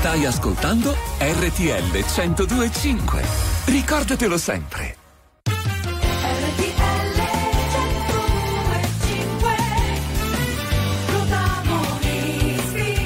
Stai 0.00 0.24
ascoltando 0.24 0.96
RTL 1.18 1.90
1025. 1.92 3.22
Ricordatelo 3.66 4.38
sempre. 4.38 4.99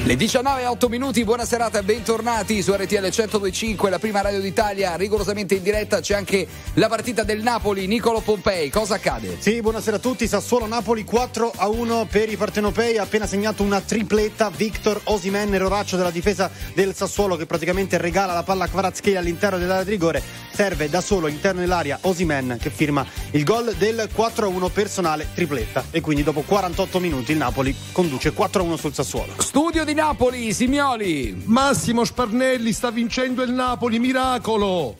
Le 0.05 0.15
19 0.15 0.61
e 0.61 0.67
8 0.67 0.87
minuti, 0.87 1.23
buona 1.23 1.45
serata 1.45 1.79
e 1.79 1.81
bentornati 1.81 2.61
su 2.61 2.71
RTL 2.71 2.99
1025, 2.99 3.89
la 3.89 3.97
prima 3.97 4.21
radio 4.21 4.39
d'Italia, 4.39 4.95
rigorosamente 4.95 5.55
in 5.55 5.63
diretta. 5.63 5.99
C'è 5.99 6.13
anche 6.13 6.47
la 6.73 6.87
partita 6.87 7.23
del 7.23 7.41
Napoli, 7.41 7.87
Nicolo 7.87 8.19
Pompei. 8.19 8.69
Cosa 8.69 8.93
accade? 8.95 9.37
Sì, 9.39 9.61
buonasera 9.61 9.97
a 9.97 9.99
tutti. 9.99 10.27
Sassuolo 10.27 10.67
Napoli 10.67 11.03
4 11.03 11.53
a 11.55 11.69
1 11.69 12.05
per 12.07 12.29
i 12.29 12.37
partenopei. 12.37 12.99
Ha 12.99 13.01
appena 13.01 13.25
segnato 13.25 13.63
una 13.63 13.81
tripletta. 13.81 14.51
Victor 14.51 15.01
Osimen, 15.05 15.51
eroraccio 15.51 15.97
della 15.97 16.11
difesa 16.11 16.51
del 16.75 16.93
Sassuolo, 16.93 17.35
che 17.35 17.47
praticamente 17.47 17.97
regala 17.97 18.33
la 18.33 18.43
palla 18.43 18.65
a 18.65 18.67
Kvaratskhelia 18.67 19.17
all'interno 19.17 19.57
dell'area 19.57 19.85
di 19.85 19.89
rigore. 19.89 20.21
Serve 20.53 20.87
da 20.87 21.01
solo 21.01 21.25
all'interno 21.25 21.61
dell'area 21.61 21.97
Osimen 22.01 22.59
che 22.61 22.69
firma 22.69 23.03
il 23.31 23.43
gol 23.43 23.73
del 23.73 24.07
4 24.13 24.45
a 24.45 24.49
1 24.49 24.69
personale 24.69 25.29
tripletta. 25.33 25.85
E 25.89 25.99
quindi 25.99 26.21
dopo 26.21 26.41
48 26.41 26.99
minuti 26.99 27.31
il 27.31 27.39
Napoli 27.39 27.75
conduce 27.91 28.33
4 28.33 28.61
a 28.61 28.65
1 28.65 28.77
sul 28.77 28.93
Sassuolo. 28.93 29.33
Studio 29.39 29.83
di 29.83 29.93
Napoli, 29.95 30.51
Simioli. 30.53 31.41
Massimo 31.45 32.03
Sparnelli 32.03 32.73
sta 32.73 32.91
vincendo 32.91 33.41
il 33.41 33.51
Napoli, 33.51 33.97
miracolo! 33.97 34.97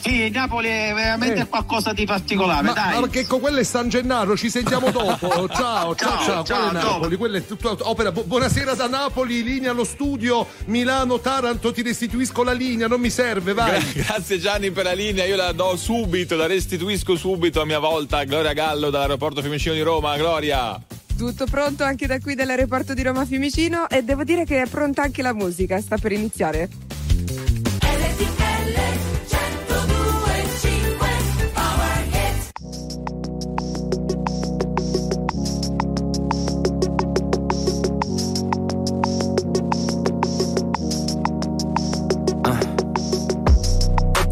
Sì, 0.00 0.22
il 0.22 0.32
Napoli 0.32 0.66
è 0.68 0.92
veramente 0.94 1.40
Eh. 1.42 1.46
qualcosa 1.48 1.92
di 1.92 2.04
particolare, 2.06 2.62
Ma, 2.66 2.72
dai. 2.72 2.94
ma 2.94 3.00
perché 3.02 3.24
con 3.26 3.38
quello 3.40 3.58
è 3.58 3.62
San 3.62 3.88
Gennaro, 3.88 4.36
ci 4.36 4.50
sentiamo 4.50 4.90
dopo. 4.90 5.46
Ciao, 5.54 5.94
ciao, 5.94 6.24
ciao, 6.24 6.42
Ciao, 6.42 6.42
Quello 6.42 6.78
è 6.78 6.80
ciao, 6.82 6.92
Napoli, 6.92 7.16
quello 7.16 7.36
è 7.36 7.46
tutto 7.46 7.76
opera. 7.82 8.10
Bu- 8.10 8.24
buonasera 8.24 8.74
da 8.74 8.88
Napoli, 8.88 9.44
linea 9.44 9.70
allo 9.70 9.84
studio, 9.84 10.44
Milano, 10.64 11.20
Taranto, 11.20 11.70
ti 11.70 11.82
restituisco 11.82 12.42
la 12.42 12.52
linea, 12.52 12.88
non 12.88 13.00
mi 13.00 13.10
serve, 13.10 13.52
vai. 13.52 13.80
Gra- 13.80 14.02
Grazie 14.02 14.38
Gianni 14.40 14.72
per 14.72 14.84
la 14.84 14.92
linea, 14.94 15.24
io 15.24 15.36
la 15.36 15.52
do 15.52 15.76
subito, 15.76 16.34
la 16.34 16.46
restituisco 16.46 17.14
subito 17.14 17.60
a 17.60 17.64
mia 17.64 17.78
volta. 17.78 18.24
Gloria 18.24 18.54
Gallo 18.54 18.90
dall'aeroporto 18.90 19.40
Fiumicino 19.40 19.74
di 19.74 19.82
Roma, 19.82 20.16
Gloria. 20.16 20.80
Tutto 21.22 21.44
pronto 21.44 21.84
anche 21.84 22.08
da 22.08 22.18
qui 22.18 22.34
dall'aeroporto 22.34 22.94
di 22.94 23.02
Roma 23.04 23.24
Fiumicino 23.24 23.88
e 23.88 24.02
devo 24.02 24.24
dire 24.24 24.44
che 24.44 24.60
è 24.60 24.66
pronta 24.66 25.02
anche 25.02 25.22
la 25.22 25.32
musica, 25.32 25.80
sta 25.80 25.96
per 25.96 26.10
iniziare. 26.10 26.68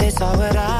If 0.03 0.19
they 0.19 0.80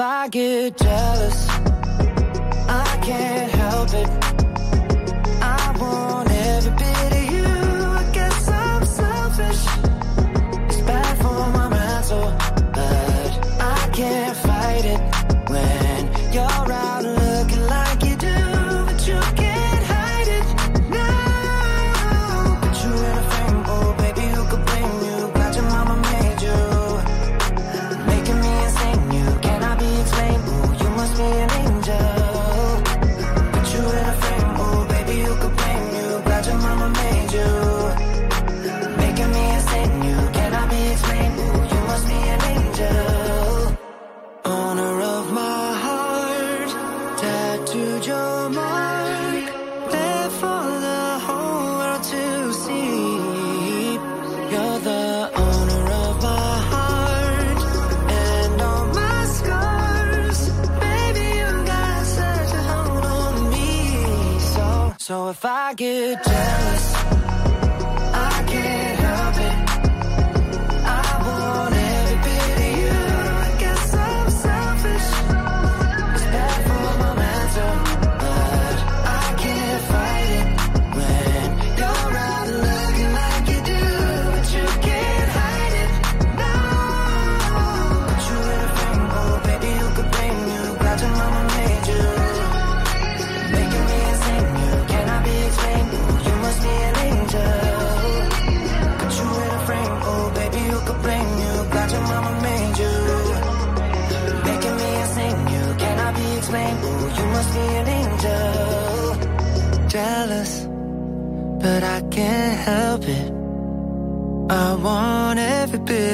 I 0.00 0.28
get 0.28 0.76
jealous, 0.76 1.47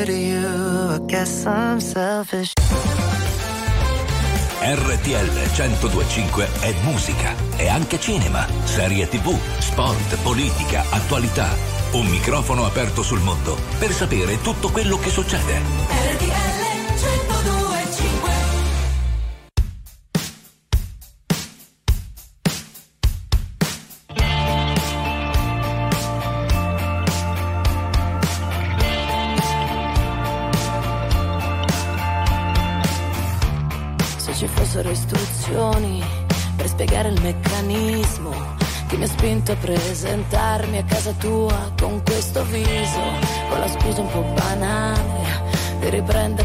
of 0.09 0.17
you. 0.17 0.95
I 0.95 0.99
guess 1.07 1.47
I'm 1.47 1.81
selfish. 1.81 2.53
RTL 4.61 5.31
1025 5.31 6.49
è 6.61 6.75
musica, 6.85 7.35
è 7.57 7.69
anche 7.69 8.01
cinema, 8.01 8.47
serie 8.65 9.07
tv, 9.09 9.37
sport, 9.59 10.17
politica, 10.23 10.85
attualità. 10.91 11.49
Un 11.93 12.07
microfono 12.07 12.65
aperto 12.65 13.03
sul 13.03 13.21
mondo 13.21 13.57
per 13.79 13.93
sapere 13.93 14.41
tutto 14.41 14.71
quello 14.71 14.99
che 14.99 15.11
succede. 15.11 15.61
RTL 16.13 16.64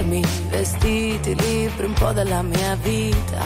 riprendermi 0.09 0.19
i 0.19 0.25
vestiti, 0.49 1.35
libri, 1.35 1.85
un 1.85 1.93
po' 1.93 2.11
della 2.11 2.41
mia 2.41 2.75
vita, 2.81 3.45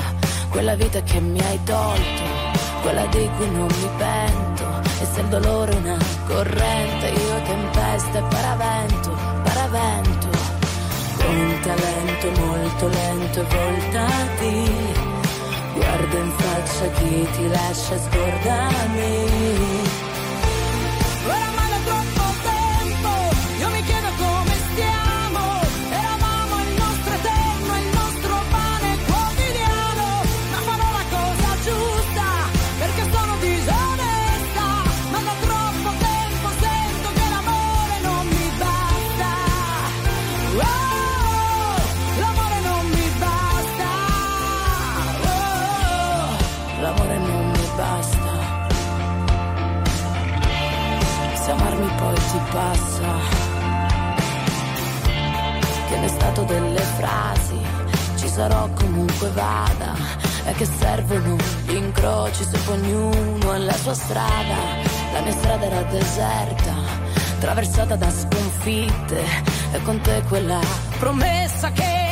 quella 0.50 0.74
vita 0.76 1.04
che 1.04 1.20
mi 1.20 1.40
hai 1.40 1.60
tolto, 1.64 2.24
quella 2.82 3.06
di 3.08 3.30
cui 3.38 3.52
non 3.52 3.68
mi 3.68 3.90
pento, 3.98 4.82
e 5.02 5.06
se 5.14 5.20
il 5.22 5.28
dolore 5.28 5.72
è 5.72 5.76
una 5.76 5.98
corrente, 6.28 7.08
io 7.08 7.42
tempesta 7.44 8.18
e 8.18 8.22
paravento, 8.22 9.18
paravento 9.44 10.28
con 11.18 11.60
talento 11.62 12.32
molto 12.42 12.88
lento 12.88 13.40
e 13.40 13.44
voltati. 13.44 14.72
Guarda 15.74 16.18
in 16.18 16.32
faccia 16.38 16.90
chi 16.92 17.28
ti 17.36 17.48
lascia 17.48 17.98
scordami. 17.98 20.13
Passa. 52.54 53.12
Che 55.90 55.98
ne 55.98 56.08
stato 56.08 56.44
delle 56.44 56.82
frasi, 57.00 57.60
ci 58.18 58.28
sarò 58.28 58.70
comunque 58.76 59.30
vada. 59.30 59.94
E 60.46 60.54
che 60.54 60.66
servono 60.66 61.38
gli 61.66 61.76
incroci 61.76 62.46
poi 62.66 62.78
ognuno 62.78 63.54
è 63.54 63.58
la 63.58 63.74
sua 63.74 63.94
strada. 63.94 64.58
La 65.14 65.22
mia 65.22 65.32
strada 65.32 65.66
era 65.66 65.82
deserta, 65.84 66.74
attraversata 67.36 67.96
da 67.96 68.10
sconfitte. 68.10 69.24
E 69.72 69.82
con 69.84 70.00
te 70.02 70.22
quella 70.28 70.60
promessa 71.00 71.72
che 71.72 72.03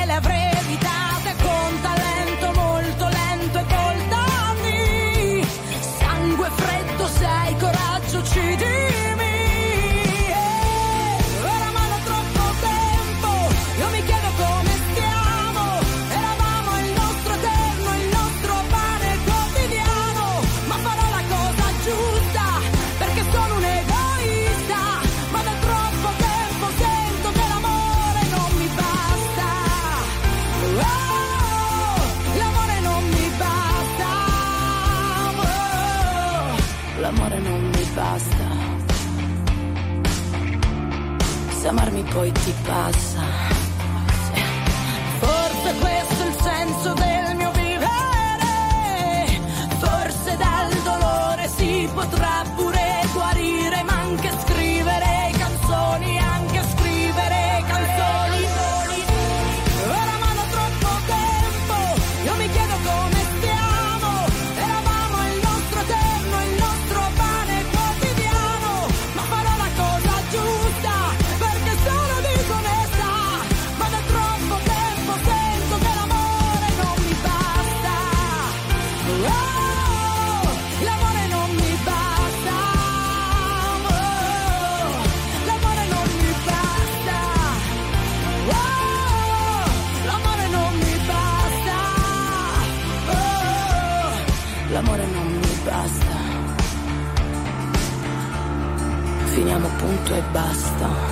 poi 42.14 42.32
ti 42.32 42.54
passa. 42.64 43.11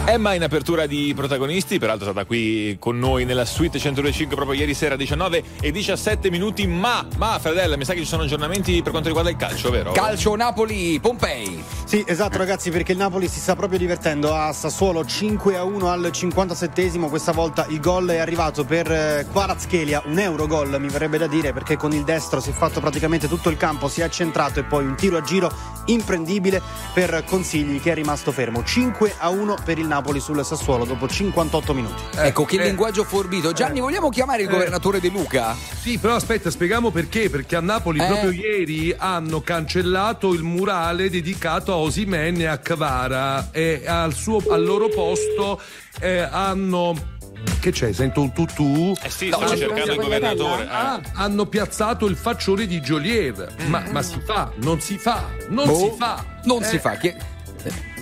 Emma 0.06 0.34
in 0.34 0.44
apertura 0.44 0.88
di 0.88 1.14
protagonisti, 1.16 1.78
peraltro 1.78 2.08
è 2.08 2.12
stata 2.12 2.26
qui 2.26 2.78
con 2.80 2.98
noi 2.98 3.26
nella 3.26 3.46
suite 3.46 3.78
105 3.78 4.36
proprio 4.36 4.60
ieri 4.60 4.74
sera 4.74 4.96
19 4.96 5.44
e 5.62 5.72
17 5.72 6.32
minuti, 6.32 6.66
ma, 6.66 7.06
ma 7.18 7.38
Fredella, 7.40 7.78
mi 7.78 7.86
sa 7.86 7.94
che 7.94 8.00
ci 8.00 8.08
sono 8.08 8.24
aggiornamenti 8.24 8.82
per 8.82 8.90
quanto 8.90 9.08
riguarda 9.08 9.30
il 9.30 9.38
calcio, 9.38 9.70
vero? 9.70 9.92
Calcio 9.92 10.36
Napoli, 10.36 11.00
Pompei. 11.00 11.64
Sì, 11.86 12.04
esatto 12.08 12.38
ragazzi, 12.38 12.72
perché 12.72 12.94
il 12.94 12.98
Napoli 12.98 13.28
si 13.28 13.40
sta 13.40 13.56
proprio 13.56 13.78
divertendo 13.78 14.34
a 14.34 14.52
Sassuolo 14.52 15.06
5 15.06 15.58
a 15.58 15.64
1 15.64 15.88
al 15.88 16.10
57esimo, 16.12 17.08
questa 17.08 17.32
volta 17.32 17.68
il 17.70 17.80
gol 17.80 18.10
è 18.10 18.18
arrivato 18.18 18.66
per 18.66 18.92
eh, 18.92 19.28
Kvaratskhelia, 19.30 20.04
un 20.06 20.18
euro 20.18 20.48
gol 20.48 20.76
mi 20.80 20.88
verrebbe 20.88 21.20
da 21.20 21.28
dire, 21.28 21.54
perché 21.54 21.78
con 21.78 21.94
il 21.94 22.04
destro 22.04 22.40
si 22.40 22.50
è 22.50 22.54
fatto 22.54 22.80
praticamente 22.80 23.28
tutto 23.28 23.50
il 23.50 23.58
campo, 23.58 23.88
si 23.88 24.02
è 24.02 24.10
centrato 24.10 24.60
e 24.60 24.64
poi 24.64 24.86
un 24.86 24.96
tiro 24.96 25.18
a 25.18 25.22
giro 25.22 25.52
imprendibile 25.86 26.62
per 26.94 27.24
Consigli 27.26 27.80
che 27.80 27.92
è 27.92 27.94
rimasto 27.94 28.32
fermo. 28.32 28.64
5 28.64 29.14
a 29.18 29.30
1 29.30 29.58
per 29.64 29.69
il 29.78 29.86
Napoli 29.86 30.20
sul 30.20 30.44
Sassuolo 30.44 30.86
dopo 30.86 31.08
58 31.08 31.74
minuti. 31.74 32.02
Ecco, 32.16 32.46
che 32.46 32.56
eh. 32.58 32.64
linguaggio 32.66 33.04
forbito. 33.04 33.52
Gianni, 33.52 33.80
vogliamo 33.80 34.10
chiamare 34.10 34.42
il 34.42 34.48
Eh. 34.48 34.52
governatore 34.52 35.00
De 35.00 35.10
Luca? 35.10 35.56
Sì, 35.80 35.98
però 36.00 36.16
aspetta, 36.16 36.50
spieghiamo 36.50 36.90
perché. 36.90 37.30
Perché 37.30 37.56
a 37.56 37.62
Napoli 37.62 38.00
Eh. 38.00 38.06
proprio 38.08 38.32
ieri 38.32 38.96
hanno 38.98 39.42
cancellato 39.42 40.34
il 40.34 40.44
murale 40.44 41.10
dedicato 41.10 41.72
a 41.72 41.76
Osimene 41.78 42.40
e 42.44 42.46
a 42.48 42.58
Cavara 42.58 43.50
e 43.52 43.84
al, 43.86 44.14
suo- 44.14 44.44
al 44.50 44.64
loro 44.64 44.88
posto 44.90 45.62
eh, 46.00 46.20
hanno. 46.20 47.18
Che 47.62 47.72
c'è? 47.72 47.92
Sento 47.94 48.22
un 48.22 48.34
tutù? 48.34 48.94
Eh 49.02 49.10
sì, 49.10 49.30
No, 49.30 49.38
stanno 49.38 49.52
c'è 49.52 49.58
cercando 49.58 49.92
il 49.94 50.00
governatore. 50.00 50.64
eh. 50.64 50.68
Ah, 50.70 51.00
hanno 51.14 51.46
piazzato 51.46 52.06
il 52.06 52.16
faccione 52.18 52.66
di 52.66 52.80
Joliet. 52.82 53.66
Ma, 53.68 53.84
ma 53.92 54.02
si 54.02 54.20
fa? 54.26 54.52
Non 54.62 54.80
si 54.82 54.98
fa? 54.98 55.24
Non 55.50 55.66
Boh, 55.68 55.76
si 55.76 55.92
fa? 55.98 56.24
Non 56.44 56.62
Eh, 56.64 56.66
si 56.66 56.80
fa. 56.80 56.96
Chi- 56.98 57.16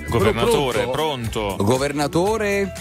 Governatore, 0.10 0.84
pronto? 0.84 0.92
pronto. 0.92 1.64
Governatore. 1.64 2.72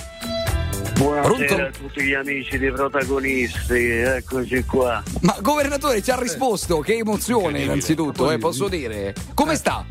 Buonasera 0.96 1.44
Pronto? 1.46 1.54
a 1.62 1.70
tutti 1.70 2.02
gli 2.02 2.14
amici 2.14 2.56
dei 2.56 2.72
protagonisti, 2.72 3.74
eccoci 3.74 4.64
qua. 4.64 5.02
Ma 5.20 5.36
governatore 5.42 6.00
ci 6.02 6.10
ha 6.10 6.18
risposto, 6.18 6.80
che 6.80 6.96
emozione 6.96 7.60
innanzitutto, 7.62 8.30
eh, 8.30 8.38
posso 8.38 8.68
dire. 8.68 9.14
Come 9.34 9.56
sta? 9.56 9.84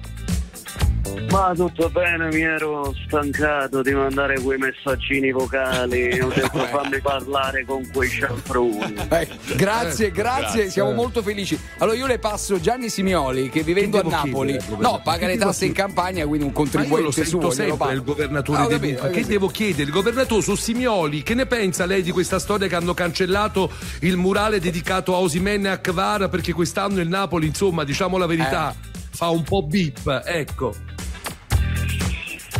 Ma 1.29 1.51
tutto 1.55 1.89
bene, 1.89 2.27
mi 2.29 2.41
ero 2.41 2.93
stancato 3.05 3.81
di 3.81 3.91
mandare 3.93 4.39
quei 4.39 4.57
messaggini 4.57 5.31
vocali, 5.31 6.17
ho 6.19 6.29
detto 6.29 6.57
fammi 6.65 7.00
parlare 7.01 7.63
con 7.65 7.88
quei 7.91 8.09
cialtroni. 8.09 8.93
Eh, 9.15 9.27
grazie, 9.55 9.55
grazie, 9.55 10.12
grazie. 10.12 10.69
siamo 10.69 10.91
molto 10.91 11.21
felici. 11.21 11.57
Allora 11.77 11.95
io 11.97 12.07
le 12.07 12.19
passo 12.19 12.59
Gianni 12.59 12.89
Simioli 12.89 13.50
che 13.50 13.62
vivendo 13.63 13.97
a 14.00 14.03
devo 14.03 14.15
Napoli, 14.15 14.57
chiedere 14.57 14.81
no, 14.81 15.00
paga 15.03 15.27
le 15.27 15.33
Che 15.33 15.39
tasse 15.39 15.65
in 15.65 15.74
campagna, 15.74 16.25
quindi 16.25 16.45
un 16.45 16.51
contribuente 16.53 17.12
sento 17.12 17.39
suo. 17.41 17.51
sempre 17.51 17.93
il 17.93 18.03
governatore 18.03 18.62
Ah, 18.62 18.67
capito, 18.67 19.00
ho 19.01 19.05
Che 19.05 19.09
capito. 19.12 19.27
devo 19.27 19.47
chiedere? 19.47 19.83
Il 19.83 19.91
governatore 19.91 20.41
su 20.41 20.55
Simioli, 20.55 21.21
che 21.24 21.33
ne 21.35 21.45
pensa 21.45 21.85
lei 21.85 22.01
di 22.01 22.12
questa 22.12 22.39
storia 22.39 22.67
che 22.67 22.75
hanno 22.75 22.93
cancellato 22.93 23.71
il 24.01 24.17
murale 24.17 24.59
dedicato 24.59 25.13
a 25.13 25.19
Osimene 25.19 25.67
e 25.67 25.71
a 25.71 25.77
Kvara 25.77 26.29
perché 26.29 26.51
quest'anno 26.51 27.00
il 27.00 27.07
Napoli, 27.07 27.45
insomma, 27.47 27.83
diciamo 27.83 28.17
la 28.17 28.25
verità, 28.25 28.71
Eh. 28.71 28.95
Fa 29.15 29.29
un 29.29 29.43
po' 29.43 29.63
bip, 29.63 30.22
ecco. 30.25 30.75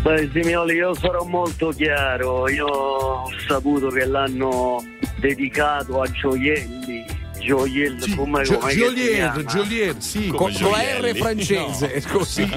Beh, 0.02 0.30
Simioli, 0.32 0.76
io 0.76 0.94
sarò 0.94 1.24
molto 1.24 1.70
chiaro, 1.70 2.48
io 2.48 2.66
ho 2.66 3.30
saputo 3.48 3.90
che 3.90 4.06
l'hanno 4.06 4.84
dedicato 5.18 6.02
a 6.02 6.08
gioielli, 6.08 7.06
gioielli 7.46 8.16
come, 8.16 8.44
Gio- 8.44 8.58
come 8.58 8.74
chiama? 8.74 9.44
Joliet, 9.44 9.98
sì. 10.00 10.28
Con, 10.28 10.52
con 10.52 10.72
la 10.72 11.00
R 11.00 11.16
francese, 11.16 12.02
scusi. 12.02 12.50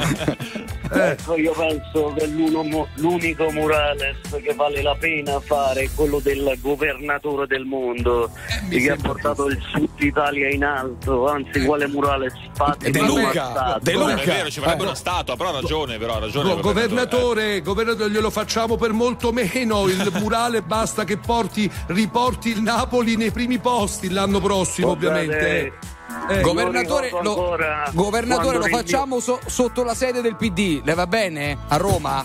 Ecco, 0.90 1.36
io 1.36 1.52
penso 1.52 2.14
che 2.16 2.26
l'unico 2.26 3.50
murales 3.50 4.16
che 4.42 4.54
vale 4.54 4.80
la 4.80 4.96
pena 4.98 5.38
fare 5.38 5.82
è 5.82 5.90
quello 5.94 6.18
del 6.18 6.56
governatore 6.62 7.46
del 7.46 7.66
mondo 7.66 8.30
che 8.70 8.90
ha 8.90 8.96
portato 8.96 9.48
il 9.48 9.60
Sud 9.70 9.90
Italia 9.98 10.48
in 10.48 10.64
alto, 10.64 11.28
anzi 11.28 11.62
quale 11.64 11.86
murales 11.88 12.32
fatti 12.54 12.90
De 12.90 13.00
Luca. 13.02 13.78
De 13.82 13.92
Luca. 13.92 14.16
È 14.16 14.24
vero, 14.24 14.50
ci 14.50 14.60
vorrebbe 14.60 14.84
una 14.84 14.94
statua, 14.94 15.36
però 15.36 15.50
ha 15.50 15.60
ragione, 15.60 15.98
però 15.98 16.16
ha 16.16 16.20
ragione. 16.20 16.48
Go- 16.48 16.54
il 16.56 16.62
governatore, 16.62 17.60
governatore, 17.60 18.10
glielo 18.10 18.30
facciamo 18.30 18.76
per 18.76 18.92
molto 18.92 19.30
meno. 19.30 19.86
Il 19.88 20.10
murale 20.18 20.62
basta 20.62 21.04
che 21.04 21.18
porti, 21.18 21.70
riporti 21.88 22.48
il 22.48 22.62
Napoli 22.62 23.16
nei 23.16 23.30
primi 23.30 23.58
posti 23.58 24.08
l'anno 24.08 24.40
prossimo, 24.40 24.77
Guardate, 24.82 25.06
ovviamente. 25.06 25.72
Eh, 26.30 26.40
governatore, 26.40 27.10
lo, 27.22 27.56
governatore, 27.92 28.56
lo 28.58 28.64
facciamo 28.66 29.20
so- 29.20 29.40
sotto 29.46 29.82
la 29.82 29.94
sede 29.94 30.20
del 30.22 30.36
PD, 30.36 30.80
le 30.84 30.94
va 30.94 31.06
bene? 31.06 31.56
A 31.68 31.76
Roma? 31.76 32.24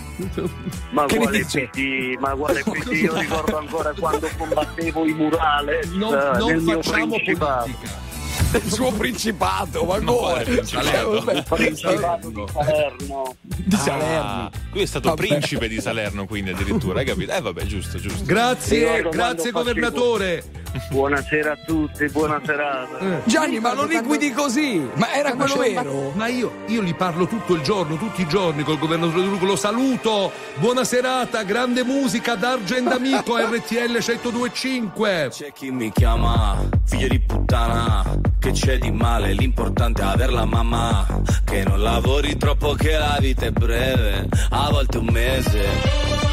Ma 0.92 1.06
Che 1.06 1.18
quale? 1.18 1.46
PD? 1.46 2.16
Ma 2.20 2.30
quale 2.32 2.64
PD? 2.68 2.88
Io 2.94 3.18
ricordo 3.18 3.58
ancora 3.58 3.94
quando 3.98 4.30
combattevo 4.38 5.06
i 5.06 5.14
murales 5.14 5.88
Non- 5.92 6.14
eh, 6.14 6.38
non 6.38 6.48
nel 6.52 6.62
mio 6.62 6.82
facciamo 6.82 7.16
principato. 7.16 7.70
Il 8.54 8.72
suo 8.72 8.92
principato, 8.92 9.84
ma 9.84 10.00
come? 10.02 10.44
Vabbè. 10.44 11.34
Il 11.34 11.44
principato 11.48 12.30
di 12.30 12.44
Salerno. 12.54 13.36
Di 13.42 13.76
Ah, 13.90 14.50
lui 14.72 14.82
è 14.82 14.86
stato 14.86 15.10
Vabbè. 15.10 15.28
principe 15.28 15.68
di 15.68 15.80
Salerno, 15.82 16.26
quindi 16.26 16.52
addirittura, 16.52 17.00
hai 17.00 17.06
capito? 17.06 17.32
Eh, 17.34 17.42
vabbè, 17.42 17.64
giusto, 17.66 17.98
giusto. 18.00 18.24
Grazie, 18.26 19.02
grazie 19.10 19.52
quando 19.52 19.70
facevo- 19.72 19.90
governatore. 19.92 20.44
Buonasera 20.90 21.52
a 21.52 21.58
tutti, 21.64 22.10
buona 22.10 22.42
serata. 22.44 23.22
Gianni, 23.26 23.60
ma 23.60 23.74
non 23.74 23.88
liquidi 23.88 24.32
così! 24.32 24.90
Ma 24.96 25.14
era 25.14 25.34
quello 25.36 25.56
vero? 25.56 26.12
Ma 26.16 26.28
io, 26.28 26.64
io 26.68 26.82
li 26.82 26.96
parlo 26.96 27.28
tutto 27.28 27.54
il 27.54 27.62
giorno, 27.62 27.96
tutti 27.96 28.22
i 28.22 28.28
giorni 28.28 28.64
col 28.64 28.80
governatore 28.80 29.22
De 29.22 29.28
Luca. 29.28 29.46
Lo 29.46 29.56
saluto. 29.56 30.32
Buona 30.56 30.84
serata, 30.84 31.44
grande 31.44 31.84
musica, 31.84 32.34
D'Argent 32.34 32.92
Amico, 32.92 33.38
RTL 33.38 34.00
1025. 34.00 35.28
C'è 35.30 35.54
chi 35.54 35.70
mi 35.70 35.92
chiama 35.92 36.58
figlio 36.86 37.08
di 37.08 37.20
puttana, 37.20 38.04
che 38.40 38.52
c'è 38.52 38.80
di 38.80 38.92
male, 38.92 39.34
l'importante 39.34 40.02
è 40.02 40.06
averla 40.06 40.46
mamma, 40.46 41.06
che 41.44 41.64
non 41.64 41.82
lavori 41.82 42.36
troppo 42.38 42.74
che 42.74 42.98
la 42.98 43.18
vita 43.20 43.46
è 43.46 43.52
breve, 43.52 44.28
a 44.50 44.70
volte 44.72 44.98
un 44.98 45.08
mese. 45.12 46.33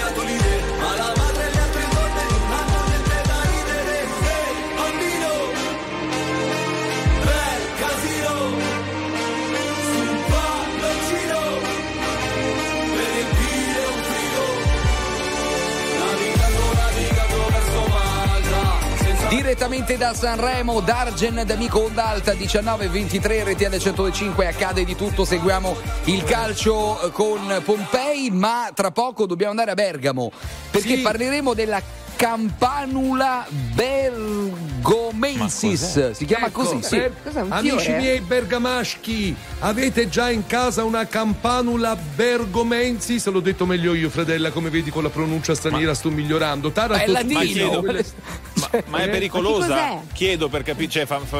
da 20.01 20.15
Sanremo, 20.15 20.79
Dargen 20.79 21.43
d'Amico 21.45 21.83
Ondalta 21.83 22.33
19-23 22.33 23.51
RTL 23.51 23.77
105 23.77 24.47
accade 24.47 24.83
di 24.83 24.95
tutto, 24.95 25.25
seguiamo 25.25 25.75
il 26.05 26.23
calcio 26.23 26.99
eh, 27.03 27.11
con 27.11 27.61
Pompei, 27.63 28.31
ma 28.31 28.71
tra 28.73 28.89
poco 28.89 29.27
dobbiamo 29.27 29.51
andare 29.51 29.69
a 29.69 29.73
Bergamo 29.75 30.31
perché 30.71 30.95
Sì. 30.95 31.01
parleremo 31.01 31.53
della 31.53 31.79
Campanula 32.15 33.45
bergomensis, 33.73 36.11
si 36.11 36.25
chiama 36.25 36.47
Ecco, 36.47 36.61
così, 36.63 36.83
sì. 36.83 36.97
per- 36.97 37.13
un 37.43 37.51
amici 37.51 37.77
fiore? 37.79 37.97
miei 37.99 38.19
bergamaschi, 38.19 39.35
avete 39.59 40.07
già 40.07 40.29
in 40.29 40.45
casa 40.45 40.83
una 40.83 41.07
campanula 41.07 41.95
bergomensi? 41.95 43.19
Se 43.19 43.31
l'ho 43.31 43.39
detto 43.39 43.65
meglio 43.65 43.95
io, 43.95 44.09
fratella, 44.11 44.51
come 44.51 44.69
vedi 44.69 44.91
con 44.91 45.01
la 45.01 45.09
pronuncia 45.09 45.55
straniera 45.55 45.95
sto 45.95 46.11
migliorando. 46.11 46.69
Taranto, 46.71 47.11
Ma 47.11 47.19
è 47.19 47.23
latino. 47.23 47.81
Ma 48.61 48.67
quelle- 48.69 48.85
ma, 48.87 48.97
è 48.99 49.03
Eh? 49.03 49.09
pericolosa? 49.09 49.75
Ma? 49.75 50.01
Chiedo 50.13 50.47
per 50.49 50.63
capire, 50.63 50.89
cioè, 50.89 51.05
fa- 51.05 51.19
fa- 51.19 51.37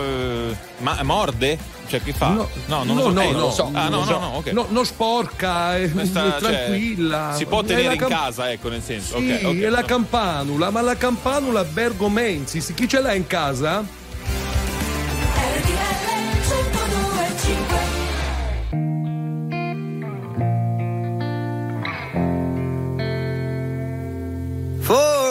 ma 0.79 1.01
morde? 1.03 1.57
Cioè, 1.87 2.01
che 2.01 2.13
fa? 2.13 2.29
No, 2.29 2.47
non 2.67 2.87
no, 2.87 2.93
lo 2.93 3.01
so. 3.01 3.09
no, 3.11 3.21
Eh, 3.21 3.25
non 3.25 3.33
no, 3.33 3.39
lo 3.39 3.51
so. 3.51 3.69
Ah, 3.73 3.83
no, 3.83 3.89
non 3.89 3.99
no, 3.99 4.05
so. 4.05 4.19
no, 4.19 4.27
ok. 4.37 4.45
No, 4.51 4.65
non 4.69 4.85
sporca, 4.85 5.77
è, 5.77 5.91
Questa, 5.91 6.37
è 6.37 6.39
cioè, 6.39 6.51
tranquilla. 6.51 7.33
si 7.35 7.45
può 7.45 7.61
tenere 7.63 7.87
la 7.87 7.93
in 7.93 8.05
casa, 8.07 8.51
ecco, 8.51 8.69
nel 8.69 8.81
senso. 8.81 9.17
Sì, 9.17 9.31
ok, 9.31 9.45
ok. 9.47 9.59
è 9.59 9.69
la 9.69 9.83
campanula, 9.83 10.69
ma 10.69 10.81
la 10.81 10.95
campanula 10.95 11.63
bergomensis, 11.65 12.73
chi 12.73 12.87
ce 12.87 13.01
l'ha 13.01 13.13
in 13.13 13.27
casa? 13.27 13.83
For 24.81 25.20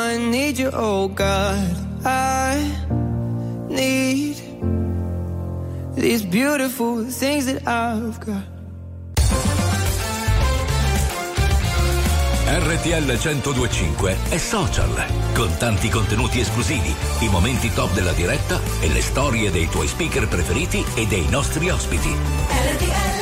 I 0.00 0.16
need 0.16 0.58
you, 0.58 0.70
oh 0.72 1.08
God. 1.08 1.76
I 2.04 2.56
need 3.68 4.36
these 5.94 6.24
beautiful 6.24 7.04
things 7.04 7.44
that 7.44 7.66
I've 7.66 8.18
got. 8.18 8.44
RTL 12.46 13.04
1025 13.04 14.16
è 14.30 14.38
social, 14.38 15.06
con 15.34 15.54
tanti 15.58 15.88
contenuti 15.88 16.40
esclusivi, 16.40 16.94
i 17.20 17.28
momenti 17.28 17.70
top 17.72 17.92
della 17.92 18.12
diretta 18.12 18.58
e 18.80 18.88
le 18.88 19.02
storie 19.02 19.50
dei 19.50 19.68
tuoi 19.68 19.86
speaker 19.86 20.26
preferiti 20.26 20.84
e 20.94 21.06
dei 21.06 21.28
nostri 21.28 21.70
ospiti. 21.70 22.10
being 22.80 23.19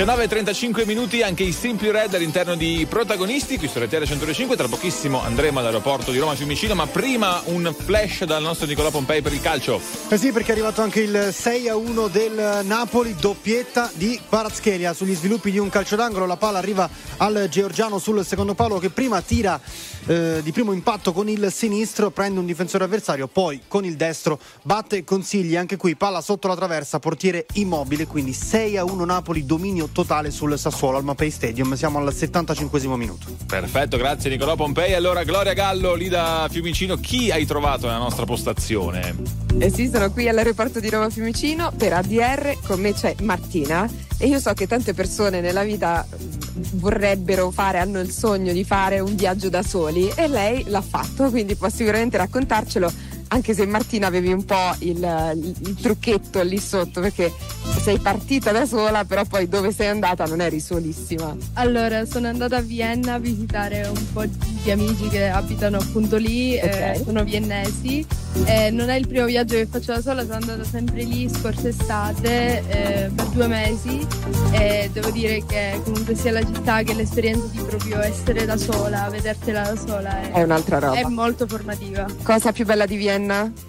19.35 0.00 0.86
minuti 0.86 1.20
anche 1.20 1.42
i 1.42 1.52
Simply 1.52 1.90
Red 1.90 2.14
all'interno 2.14 2.54
di 2.54 2.86
protagonisti 2.88 3.58
qui 3.58 3.68
su 3.68 3.78
RTL 3.78 4.02
105 4.02 4.56
tra 4.56 4.66
pochissimo 4.66 5.22
andremo 5.22 5.58
all'aeroporto 5.58 6.10
di 6.10 6.16
Roma 6.16 6.34
Fiumicino 6.34 6.74
ma 6.74 6.86
prima 6.86 7.42
un 7.44 7.74
flash 7.76 8.24
dal 8.24 8.40
nostro 8.40 8.66
Nicolò 8.66 8.90
Pompei 8.90 9.20
per 9.20 9.34
il 9.34 9.42
calcio 9.42 9.78
Eh 10.08 10.16
sì, 10.16 10.32
perché 10.32 10.48
è 10.48 10.52
arrivato 10.52 10.80
anche 10.80 11.02
il 11.02 11.28
6 11.30 11.68
a 11.68 11.76
1 11.76 12.08
del 12.08 12.60
Napoli, 12.64 13.14
doppietta 13.14 13.90
di 13.92 14.18
Kvaratskhelia 14.26 14.94
sugli 14.94 15.14
sviluppi 15.14 15.50
di 15.50 15.58
un 15.58 15.68
calcio 15.68 15.96
d'angolo. 15.96 16.24
La 16.24 16.38
palla 16.38 16.56
arriva 16.56 16.88
al 17.18 17.48
georgiano 17.50 17.98
sul 17.98 18.24
secondo 18.24 18.54
palo 18.54 18.78
che 18.78 18.88
prima 18.88 19.20
tira 19.20 19.60
eh, 20.06 20.40
di 20.42 20.50
primo 20.50 20.72
impatto 20.72 21.12
con 21.12 21.28
il 21.28 21.52
sinistro, 21.52 22.10
prende 22.10 22.40
un 22.40 22.46
difensore 22.46 22.84
avversario, 22.84 23.28
poi 23.28 23.60
con 23.68 23.84
il 23.84 23.96
destro 23.96 24.40
batte 24.62 25.04
consigli. 25.04 25.56
Anche 25.56 25.76
qui 25.76 25.94
palla 25.94 26.22
sotto 26.22 26.48
la 26.48 26.56
traversa, 26.56 26.98
portiere 26.98 27.44
immobile. 27.52 28.06
Quindi 28.06 28.32
6 28.32 28.78
a 28.78 28.84
1 28.84 29.04
Napoli, 29.04 29.44
dominio 29.44 29.88
totale 29.92 30.30
sul 30.30 30.58
Sassuolo 30.58 30.98
al 30.98 31.04
Mapei 31.04 31.30
Stadium. 31.30 31.74
Siamo 31.74 31.98
al 31.98 32.12
75 32.12 32.86
minuto. 32.96 33.26
perfetto 33.46 33.96
grazie 33.96 34.30
Nicolò 34.30 34.54
Pompei 34.56 34.94
allora 34.94 35.24
Gloria 35.24 35.52
Gallo 35.52 35.94
lì 35.94 36.08
da 36.08 36.48
Fiumicino 36.50 36.96
chi 36.96 37.30
hai 37.30 37.46
trovato 37.46 37.86
nella 37.86 37.98
nostra 37.98 38.24
postazione? 38.24 39.14
Eh 39.58 39.70
sì, 39.70 39.88
sono 39.88 40.10
qui 40.10 40.28
all'aeroporto 40.28 40.80
di 40.80 40.88
Roma 40.88 41.10
Fiumicino 41.10 41.72
per 41.76 41.92
ADR, 41.92 42.56
con 42.66 42.80
me 42.80 42.92
c'è 42.92 43.14
Martina 43.22 43.88
e 44.18 44.26
io 44.26 44.38
so 44.38 44.52
che 44.52 44.66
tante 44.66 44.94
persone 44.94 45.40
nella 45.40 45.62
vita 45.62 46.06
mm, 46.06 46.62
vorrebbero 46.74 47.50
fare, 47.50 47.78
hanno 47.78 48.00
il 48.00 48.10
sogno 48.10 48.52
di 48.52 48.64
fare 48.64 49.00
un 49.00 49.14
viaggio 49.14 49.48
da 49.48 49.62
soli 49.62 50.10
e 50.14 50.28
lei 50.28 50.64
l'ha 50.66 50.82
fatto, 50.82 51.30
quindi 51.30 51.56
può 51.56 51.68
sicuramente 51.68 52.16
raccontarcelo. 52.16 53.18
Anche 53.32 53.54
se 53.54 53.64
Martina 53.64 54.08
avevi 54.08 54.32
un 54.32 54.44
po' 54.44 54.74
il, 54.80 54.96
il- 55.36 55.54
il 55.68 55.74
trucchetto 55.80 56.42
lì 56.42 56.58
sotto 56.58 57.00
perché 57.00 57.32
sei 57.80 57.98
partita 57.98 58.50
da 58.50 58.66
sola, 58.66 59.04
però 59.04 59.24
poi 59.24 59.48
dove 59.48 59.72
sei 59.72 59.86
andata 59.86 60.24
non 60.26 60.40
eri 60.40 60.58
solissima. 60.58 61.34
Allora, 61.54 62.04
sono 62.06 62.26
andata 62.26 62.56
a 62.56 62.60
Vienna 62.60 63.14
a 63.14 63.18
visitare 63.20 63.86
un 63.86 64.12
po' 64.12 64.24
di 64.26 64.70
amici 64.70 65.06
che 65.08 65.28
abitano 65.28 65.76
appunto 65.78 66.16
lì, 66.16 66.56
eh, 66.56 66.90
Ok. 66.96 67.04
sono 67.04 67.22
viennesi. 67.22 68.04
Eh, 68.44 68.70
non 68.70 68.90
è 68.90 68.94
il 68.96 69.06
primo 69.08 69.24
viaggio 69.26 69.54
che 69.56 69.66
faccio 69.66 69.92
da 69.92 70.00
sola, 70.00 70.22
sono 70.22 70.34
andata 70.34 70.62
sempre 70.64 71.02
lì 71.02 71.28
scorsa 71.28 71.66
estate 71.68 72.62
eh, 72.68 73.10
per 73.14 73.26
due 73.26 73.46
mesi 73.48 74.06
e 74.52 74.88
devo 74.92 75.10
dire 75.10 75.44
che 75.46 75.80
comunque 75.84 76.14
sia 76.14 76.30
la 76.32 76.44
città 76.44 76.82
che 76.82 76.94
l'esperienza 76.94 77.46
di 77.50 77.58
proprio 77.58 78.00
essere 78.00 78.44
da 78.44 78.56
sola, 78.56 79.08
vedertela 79.10 79.62
da 79.62 79.76
sola 79.76 80.20
è, 80.20 80.30
È 80.32 80.42
un'altra 80.42 80.78
roba. 80.78 80.98
è 80.98 81.04
molto 81.04 81.46
formativa. 81.48 82.06
Cosa 82.22 82.52
più 82.52 82.64
bella 82.64 82.86
di 82.86 82.96
Vienna? 82.96 83.18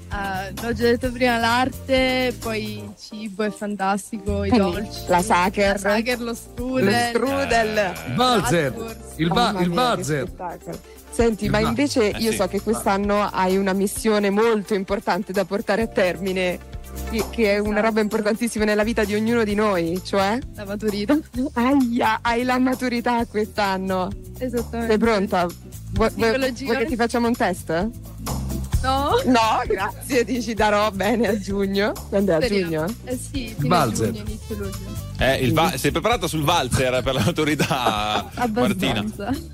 Ah, 0.10 0.50
l'ho 0.62 0.74
già 0.74 0.84
detto 0.84 1.12
prima 1.12 1.38
l'arte, 1.38 2.34
poi 2.40 2.78
il 2.80 2.94
cibo 3.00 3.44
è 3.44 3.50
fantastico, 3.50 4.44
i 4.44 4.50
dolci. 4.50 5.02
la 5.08 5.22
Sacher. 5.22 5.74
La 5.82 5.90
Sacher, 5.90 6.20
lo 6.22 6.34
strudel. 6.34 7.12
Lo 7.14 7.26
strudel. 7.28 7.94
Il 8.08 8.14
Balzer. 8.16 8.98
Il, 9.18 9.28
ba- 9.28 9.52
Mamma 9.52 9.62
il 9.62 9.70
mia, 9.70 10.04
spettacolo. 10.04 10.80
Senti, 11.12 11.46
Il 11.46 11.52
ma 11.52 11.60
ba- 11.62 11.68
invece 11.68 12.12
eh 12.12 12.20
io 12.20 12.32
sì. 12.32 12.38
so 12.38 12.48
che 12.48 12.62
quest'anno 12.62 13.30
hai 13.32 13.58
una 13.58 13.74
missione 13.74 14.30
molto 14.30 14.74
importante 14.74 15.32
da 15.34 15.44
portare 15.46 15.82
a 15.84 15.88
termine, 15.88 16.58
che- 17.32 17.56
è 17.56 17.58
una 17.60 17.82
roba 17.82 18.00
importantissima 18.00 18.64
nella 18.66 18.84
vita 18.84 19.04
di 19.04 19.14
ognuno 19.16 19.44
di 19.44 19.56
noi, 19.56 20.02
cioè? 20.04 20.40
La 20.56 20.66
maturità. 20.66 21.18
Aia, 21.54 22.20
hai 22.22 22.44
la 22.44 22.58
maturità 22.60 23.26
quest'anno. 23.26 24.10
Esattamente. 24.38 24.88
Sei 24.88 24.98
pronta? 24.98 25.48
Vuoi, 25.94 26.10
vuoi- 26.16 26.52
vuoi 26.64 26.78
che 26.78 26.86
ti 26.86 26.96
facciamo 26.96 27.28
un 27.28 27.36
test? 27.36 27.90
No? 28.82 29.22
No, 29.26 29.62
grazie, 29.68 30.24
dici 30.24 30.54
darò 30.54 30.90
bene 30.92 31.28
a 31.28 31.38
giugno. 31.40 31.94
Quando 32.10 32.32
è 32.32 32.36
a 32.36 32.42
Speriamo. 32.42 32.86
giugno? 32.88 32.96
Eh 33.06 33.18
sì, 33.32 33.54
fine 33.56 33.68
Balzer. 33.68 34.08
giugno, 34.12 34.24
inizio 34.28 34.56
luglio. 34.56 35.00
Eh, 35.20 35.36
il 35.36 35.54
va- 35.54 35.78
sei 35.78 35.92
preparata 35.92 36.28
sul 36.28 36.44
valzer 36.44 37.04
per 37.04 37.14
l'autorità, 37.14 38.28
Martina? 38.52 39.06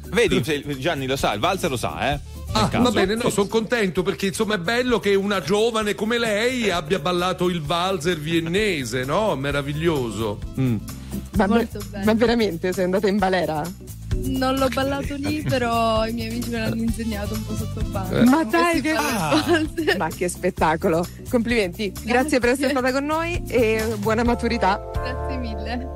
Vedi, 0.09 0.41
Gianni 0.79 1.07
lo 1.07 1.17
sa, 1.17 1.33
il 1.33 1.41
valzer 1.41 1.69
lo 1.69 1.75
sa, 1.77 2.13
eh? 2.13 2.19
Ah, 2.53 2.69
va 2.71 2.89
bene, 2.91 3.15
no, 3.15 3.29
sono 3.29 3.47
contento 3.47 4.01
perché 4.03 4.27
insomma 4.27 4.55
è 4.55 4.57
bello 4.59 4.99
che 4.99 5.13
una 5.15 5.41
giovane 5.41 5.93
come 5.95 6.17
lei 6.17 6.69
abbia 6.71 6.97
ballato 6.99 7.49
il 7.49 7.61
valzer 7.61 8.17
viennese, 8.17 9.03
no? 9.03 9.35
Meraviglioso. 9.35 10.39
Mm. 10.57 10.77
Ma, 11.35 11.45
ma 11.47 12.13
veramente 12.13 12.71
sei 12.71 12.85
andata 12.85 13.07
in 13.09 13.17
balera? 13.17 13.61
Non 14.15 14.55
l'ho 14.55 14.67
ballato 14.69 15.15
lì, 15.15 15.41
però 15.47 16.05
i 16.05 16.13
miei 16.13 16.29
amici 16.29 16.49
me 16.49 16.59
l'hanno 16.59 16.81
insegnato 16.81 17.33
un 17.33 17.45
po' 17.45 17.55
sotto 17.55 17.81
banco. 17.89 18.17
Eh. 18.17 18.23
Ma 18.25 18.43
dai, 18.43 18.81
che 18.81 18.93
le 18.93 19.95
Ma 19.97 20.07
che 20.09 20.27
spettacolo! 20.29 21.05
Complimenti, 21.29 21.93
grazie 22.03 22.39
per 22.39 22.49
essere 22.49 22.69
stata 22.69 22.91
con 22.91 23.05
noi 23.05 23.41
e 23.47 23.95
buona 23.99 24.23
maturità. 24.23 24.81
Grazie 24.93 25.37
mille. 25.37 25.87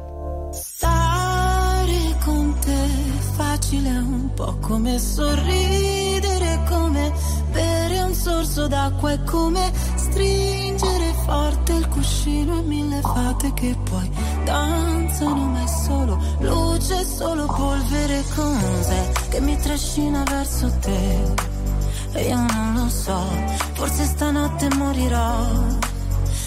Stare 0.51 2.17
con 2.23 2.55
te 2.59 2.71
è 2.71 3.33
facile 3.35 3.89
un 3.89 4.33
po' 4.33 4.57
come 4.59 4.99
sorridere, 4.99 6.59
come 6.67 7.11
bere 7.51 7.99
un 7.99 8.13
sorso 8.13 8.67
d'acqua, 8.67 9.11
è 9.11 9.23
come 9.23 9.71
stringere 9.95 11.13
forte 11.25 11.73
il 11.73 11.87
cuscino 11.87 12.57
e 12.57 12.61
mille 12.61 13.01
fate 13.01 13.53
che 13.53 13.75
poi 13.89 14.09
danzano, 14.43 15.45
ma 15.45 15.63
è 15.63 15.67
solo 15.67 16.17
luce, 16.39 17.05
solo 17.05 17.45
polvere 17.45 18.23
cos'è 18.35 19.11
che 19.29 19.39
mi 19.41 19.57
trascina 19.57 20.23
verso 20.23 20.71
te. 20.79 21.49
E 22.13 22.23
io 22.23 22.35
non 22.35 22.73
lo 22.75 22.89
so, 22.89 23.21
forse 23.73 24.03
stanotte 24.03 24.67
morirò 24.75 25.45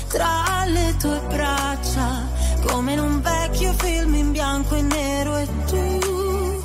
tra 0.08 0.64
le 0.66 0.94
tue 0.98 1.20
braccia, 1.28 2.28
come 2.66 2.92
in 2.92 3.00
un 3.00 3.20
vecchio 3.20 3.72
film 3.72 4.14
in 4.14 4.32
bianco 4.32 4.74
e 4.76 4.82
nero 4.82 5.36
e 5.36 5.48
tu 5.66 6.62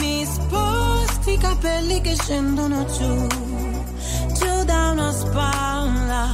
mi 0.00 0.24
sposti 0.24 1.32
i 1.32 1.38
capelli 1.38 2.00
che 2.00 2.14
scendono 2.14 2.84
giù, 2.86 3.26
una 4.98 5.12
spalla, 5.12 6.26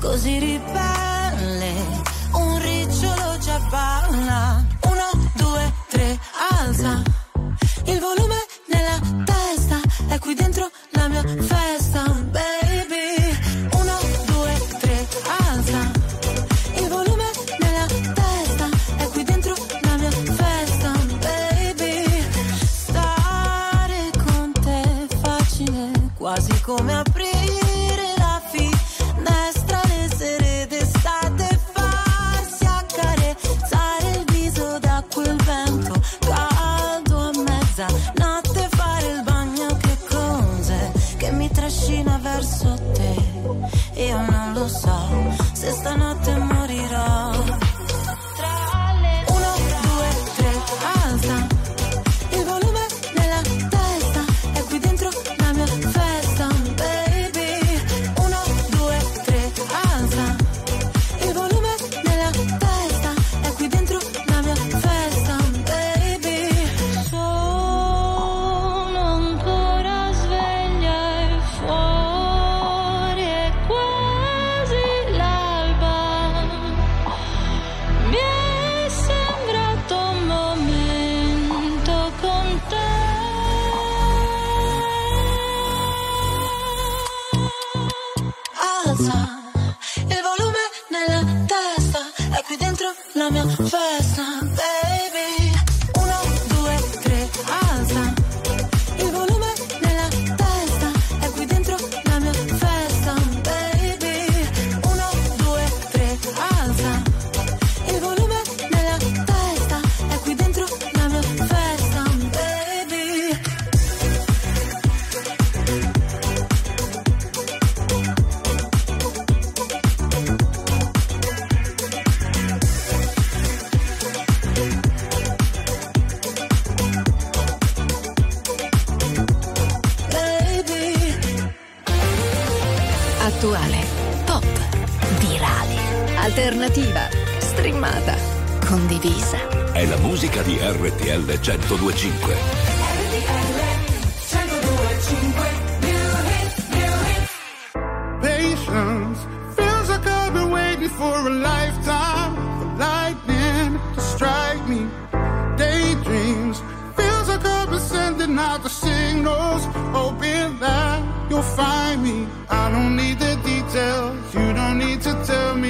così 0.00 0.38
ribelle, 0.38 1.72
un 2.32 2.58
ricciolo 2.60 3.38
già 3.38 3.60
balla, 3.70 4.64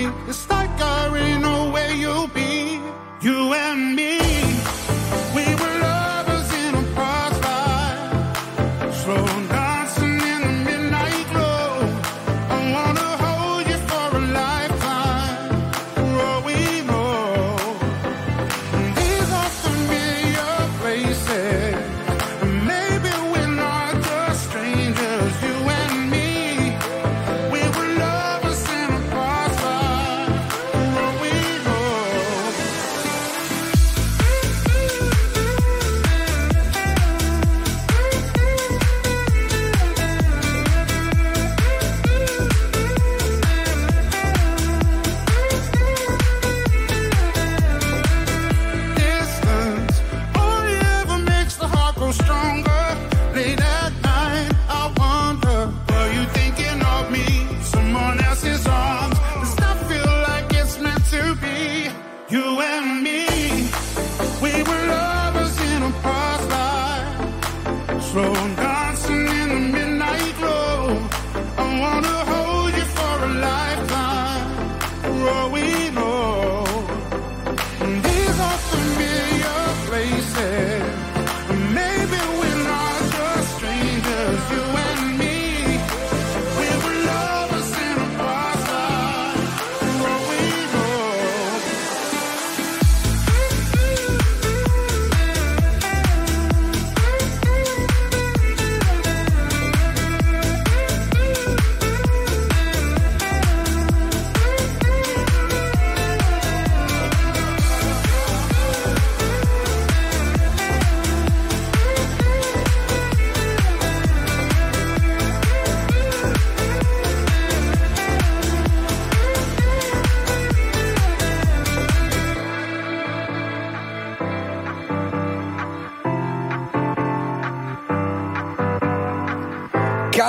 tell 0.09 0.49
me. 0.49 0.58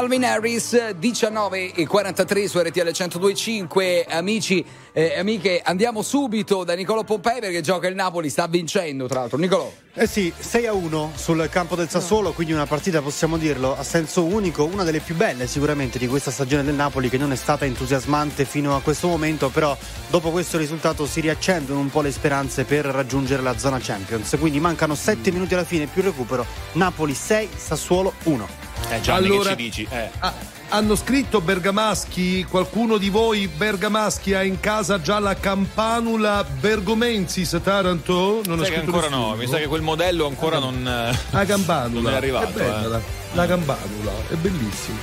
Calvin 0.10 0.26
Harris 0.26 0.90
19 0.94 1.74
e 1.76 1.86
43 1.86 2.48
su 2.48 2.58
RTL 2.58 2.82
1025 2.82 4.08
amici 4.10 4.66
e 4.92 5.20
amiche 5.20 5.62
andiamo 5.64 6.02
subito 6.02 6.64
da 6.64 6.74
Nicolò 6.74 7.04
Pompei 7.04 7.40
perché 7.40 7.62
gioca 7.62 7.88
il 7.88 7.94
Napoli 7.94 8.32
sta 8.32 8.48
vincendo 8.48 9.06
tra 9.06 9.20
l'altro 9.20 9.38
Nicolò 9.38 9.72
Eh 9.94 10.08
sì, 10.08 10.34
6 10.36 10.66
a 10.66 10.74
1 10.74 11.12
sul 11.14 11.48
campo 11.52 11.76
del 11.76 11.90
Sassuolo, 11.90 12.32
quindi 12.32 12.54
una 12.54 12.66
partita 12.66 13.04
possiamo 13.04 13.38
dirlo 13.38 13.78
a 13.78 13.84
senso 13.84 14.24
unico, 14.24 14.64
una 14.64 14.84
delle 14.84 15.00
più 15.00 15.14
belle 15.16 15.46
sicuramente 15.46 16.00
di 16.00 16.08
questa 16.08 16.32
stagione 16.32 16.64
del 16.64 16.74
Napoli 16.74 17.08
che 17.08 17.20
non 17.20 17.32
è 17.32 17.36
stata 17.36 17.66
entusiasmante 17.66 18.46
fino 18.46 18.76
a 18.76 18.82
questo 18.82 19.08
momento, 19.08 19.50
però 19.50 19.78
dopo 20.10 20.32
questo 20.32 20.58
risultato 20.58 21.06
si 21.06 21.22
riaccendono 21.22 21.80
un 21.80 21.92
po' 21.92 22.02
le 22.02 22.12
speranze 22.12 22.64
per 22.64 22.86
raggiungere 22.86 23.44
la 23.44 23.60
zona 23.60 23.78
Champions. 23.80 24.38
Quindi 24.40 24.60
mancano 24.60 24.96
7 24.96 25.32
minuti 25.32 25.54
alla 25.54 25.66
fine 25.66 25.86
più 25.86 26.02
recupero, 26.02 26.48
Napoli 26.72 27.14
6, 27.14 27.50
Sassuolo 27.56 28.14
1. 28.24 28.69
Eh 28.92 29.02
Gianni, 29.02 29.28
Allora- 29.28 29.44
che 29.44 29.50
ci 29.50 29.56
dici? 29.64 29.88
Eh. 29.90 30.10
Ah, 30.20 30.34
hanno 30.70 30.96
scritto 30.96 31.42
Bergamaschi, 31.42 32.46
qualcuno 32.50 32.98
di 32.98 33.10
voi 33.10 33.48
Bergamaschi 33.48 34.34
ha 34.34 34.44
in 34.44 34.60
casa 34.60 35.00
già 35.02 35.20
la 35.20 35.36
campanula 35.36 36.44
Bergomensis 36.44 37.60
Taranto? 37.64 38.42
Non 38.46 38.60
ha 38.60 38.64
Sai 38.64 38.72
che 38.72 38.78
scritto 38.80 38.96
ancora 38.96 39.10
nessuno? 39.10 39.28
no, 39.30 39.36
mi 39.36 39.48
sa 39.48 39.58
che 39.58 39.68
quel 39.68 39.82
modello 39.82 40.26
ancora 40.28 40.60
non, 40.60 40.88
eh, 40.88 41.18
La 41.32 41.46
campanula. 41.46 42.02
non 42.10 42.14
è 42.14 42.16
arrivato. 42.18 42.50
È 42.50 42.52
bella, 42.64 42.82
eh. 42.86 42.88
la, 42.88 43.02
la 43.34 43.46
campanula, 43.48 44.12
è 44.30 44.34
bellissima. 44.36 44.98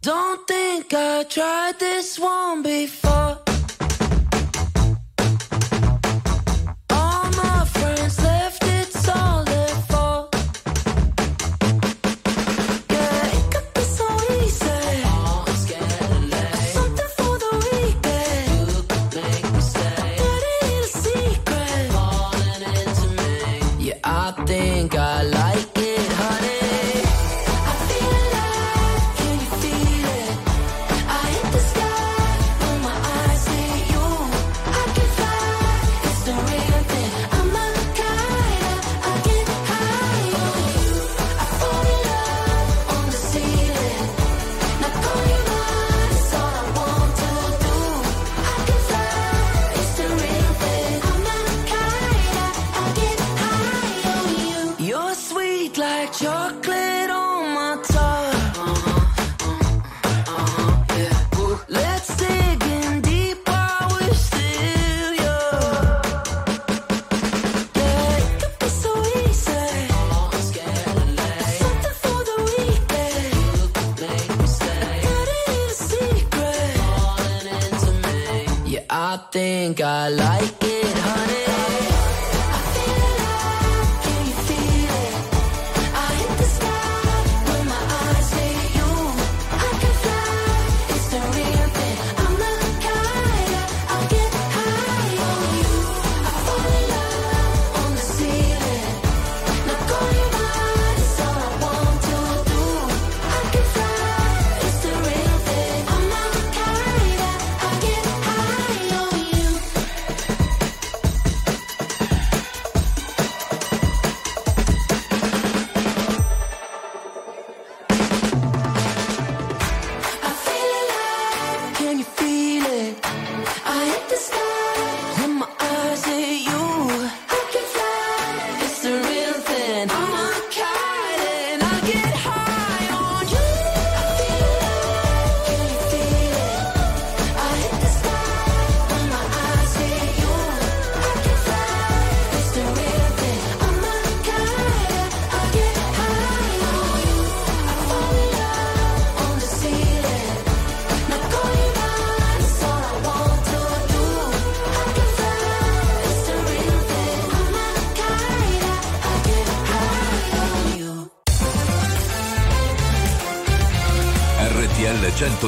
Don't 0.00 0.46
think 0.46 0.92
I 0.94 1.24
tried 1.28 1.78
this 1.78 2.18
one 2.18 2.62
before. 2.62 3.07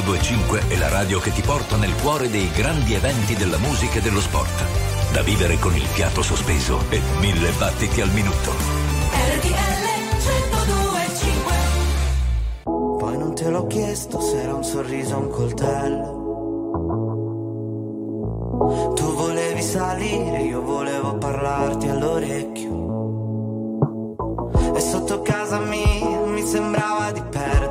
1025 0.01 0.67
è 0.67 0.77
la 0.77 0.89
radio 0.89 1.19
che 1.19 1.31
ti 1.31 1.41
porta 1.41 1.75
nel 1.77 1.93
cuore 2.01 2.27
dei 2.29 2.49
grandi 2.51 2.95
eventi 2.95 3.35
della 3.35 3.59
musica 3.59 3.99
e 3.99 4.01
dello 4.01 4.19
sport. 4.19 4.65
Da 5.11 5.21
vivere 5.21 5.59
con 5.59 5.75
il 5.75 5.85
fiato 5.85 6.23
sospeso 6.23 6.79
e 6.89 6.99
mille 7.19 7.51
battiti 7.51 8.01
al 8.01 8.09
minuto. 8.09 8.51
RTL 8.51 9.51
1025 10.23 11.53
Poi 12.63 13.17
non 13.17 13.35
te 13.35 13.49
l'ho 13.49 13.67
chiesto 13.67 14.19
se 14.21 14.41
era 14.41 14.55
un 14.55 14.63
sorriso 14.63 15.15
o 15.15 15.19
un 15.19 15.29
coltello. 15.29 16.19
Tu 18.95 19.13
volevi 19.13 19.61
salire, 19.61 20.41
io 20.41 20.61
volevo 20.61 21.17
parlarti 21.17 21.87
all'orecchio. 21.87 22.79
E 24.73 24.79
sotto 24.79 25.21
casa 25.21 25.59
mia 25.59 26.25
mi 26.25 26.41
sembrava 26.43 27.11
di 27.11 27.21
perdermi 27.21 27.70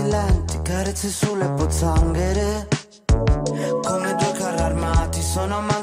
tuoi 0.00 0.08
passi 0.08 0.08
lenti, 0.08 0.62
carezze 0.62 1.08
sulle 1.08 1.48
pozzanghere. 1.50 2.68
Come 3.06 4.14
due 4.14 4.32
carri 4.32 4.60
armati, 4.60 5.20
sono 5.20 5.58
amanti 5.58 5.79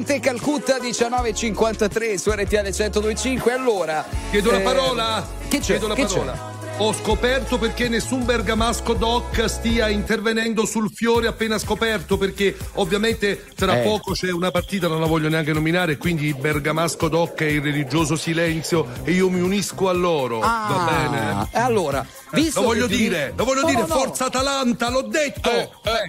solo 0.00 0.04
Giro 0.04 0.04
con 0.04 0.04
te 0.04 0.20
Calcutta 0.20 0.78
19.53 0.78 2.14
su 2.16 2.30
RTL 2.30 2.62
1025. 2.62 3.52
Allora. 3.52 4.04
Chiedo 4.30 4.50
la 4.50 4.60
eh, 4.60 4.62
parola? 4.62 5.26
Che 5.48 5.58
c'è? 5.58 5.64
Chiedo 5.64 5.88
la 5.88 5.94
Che 5.94 6.04
parola. 6.06 6.49
Ho 6.82 6.94
scoperto 6.94 7.58
perché 7.58 7.90
nessun 7.90 8.24
bergamasco 8.24 8.94
doc 8.94 9.44
stia 9.50 9.88
intervenendo 9.88 10.64
sul 10.64 10.90
fiore 10.90 11.26
appena 11.26 11.58
scoperto, 11.58 12.16
perché 12.16 12.56
ovviamente 12.74 13.44
tra 13.54 13.78
Eh. 13.78 13.82
poco 13.82 14.12
c'è 14.12 14.30
una 14.32 14.50
partita, 14.50 14.88
non 14.88 14.98
la 14.98 15.06
voglio 15.06 15.28
neanche 15.28 15.52
nominare, 15.52 15.98
quindi 15.98 16.28
il 16.28 16.36
bergamasco 16.36 17.08
doc 17.08 17.38
è 17.42 17.44
il 17.44 17.60
religioso 17.60 18.16
silenzio 18.16 18.86
e 19.04 19.12
io 19.12 19.28
mi 19.28 19.40
unisco 19.42 19.90
a 19.90 19.92
loro. 19.92 20.40
Ah, 20.40 20.66
Va 20.70 21.08
bene? 21.08 21.48
e 21.52 21.58
allora, 21.58 22.04
visto 22.32 22.60
lo 22.62 22.68
voglio 22.68 22.86
che 22.86 22.94
fini- 22.94 23.08
dire, 23.10 23.34
lo 23.36 23.44
voglio 23.44 23.60
No, 23.60 23.66
dire, 23.66 23.80
no, 23.82 23.86
no. 23.86 23.94
forza 23.94 24.24
Atalanta, 24.24 24.88
l'ho 24.88 25.02
detto! 25.02 25.50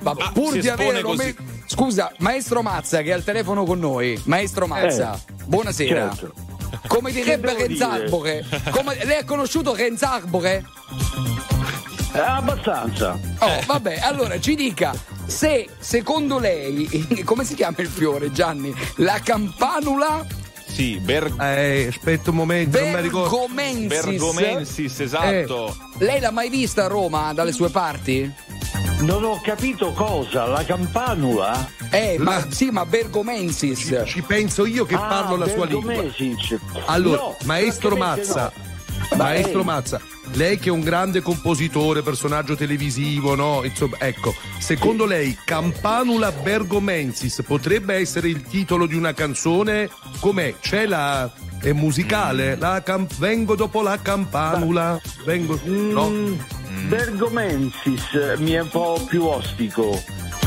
Ma 0.03 0.13
pur 0.31 0.57
di 0.57 0.69
avere 0.69 1.01
così. 1.01 1.35
Scusa, 1.65 2.13
maestro 2.19 2.61
Mazza 2.61 3.01
che 3.01 3.09
è 3.09 3.13
al 3.13 3.25
telefono 3.25 3.65
con 3.65 3.77
noi. 3.77 4.19
Maestro 4.23 4.67
Mazza, 4.67 5.19
buonasera. 5.45 6.13
certo. 6.15 6.49
Come 6.87 7.11
direbbe 7.11 7.53
Renzarbore? 7.53 8.45
Come- 8.71 9.03
lei 9.05 9.17
ha 9.19 9.25
conosciuto 9.25 9.73
Renzarbore? 9.73 10.65
Eh, 12.13 12.19
abbastanza. 12.19 13.17
Oh, 13.39 13.61
vabbè, 13.65 13.99
allora 14.01 14.39
ci 14.39 14.55
dica 14.55 14.93
se 15.25 15.69
secondo 15.79 16.39
lei, 16.39 17.23
come 17.23 17.45
si 17.45 17.55
chiama 17.55 17.77
il 17.79 17.87
fiore, 17.87 18.31
Gianni? 18.31 18.73
La 18.97 19.19
campanula 19.23 20.25
Sì, 20.71 20.97
Ber- 20.99 21.33
Eh, 21.39 21.87
aspetta 21.89 22.29
un 22.29 22.37
momento, 22.37 22.79
non 22.79 22.91
mi 22.91 23.01
ricordo. 23.01 23.29
Bergomensis. 23.29 23.87
Bergomensis, 24.07 24.99
esatto. 25.01 25.75
Lei 25.97 26.19
l'ha 26.19 26.31
mai 26.31 26.49
vista 26.49 26.85
a 26.85 26.87
Roma 26.87 27.33
dalle 27.33 27.51
sue 27.51 27.69
parti? 27.69 28.31
Non 29.01 29.23
ho 29.23 29.41
capito 29.41 29.91
cosa, 29.93 30.45
la 30.45 30.63
campanula? 30.63 31.67
Eh, 31.89 32.15
ma 32.19 32.45
sì, 32.49 32.69
ma 32.69 32.85
Bergomensis. 32.85 34.03
Ci 34.05 34.21
penso 34.21 34.65
io 34.65 34.85
che 34.85 34.95
Ah, 34.95 34.99
parlo 35.07 35.35
la 35.35 35.47
sua 35.49 35.65
lingua. 35.65 35.91
Bergomesic. 35.93 36.59
Allora, 36.85 37.17
No, 37.17 37.35
maestro 37.43 37.95
Mazza, 37.95 38.51
no. 38.55 38.69
Maestro. 39.15 39.63
Mazza, 39.63 39.99
lei 40.33 40.57
che 40.57 40.69
è 40.69 40.71
un 40.71 40.81
grande 40.81 41.21
compositore, 41.21 42.01
personaggio 42.01 42.55
televisivo, 42.55 43.35
no? 43.35 43.61
Insomma, 43.63 43.97
ecco, 43.99 44.33
secondo 44.59 45.05
lei 45.05 45.37
Campanula 45.43 46.31
Bergomensis 46.31 47.43
potrebbe 47.45 47.95
essere 47.95 48.29
il 48.29 48.43
titolo 48.43 48.85
di 48.85 48.95
una 48.95 49.13
canzone? 49.13 49.89
Com'è? 50.19 50.55
C'è 50.59 50.85
la 50.85 51.31
è 51.61 51.73
musicale? 51.73 52.55
La 52.55 52.81
cam- 52.83 53.07
vengo 53.17 53.55
dopo 53.55 53.81
la 53.81 53.99
campanula, 54.01 54.99
vengo 55.25 55.59
no? 55.63 56.09
Mm, 56.09 56.35
Bergomensis 56.87 58.35
mi 58.37 58.51
è 58.51 58.61
un 58.61 58.69
po' 58.69 59.03
più 59.07 59.23
ostico. 59.25 60.01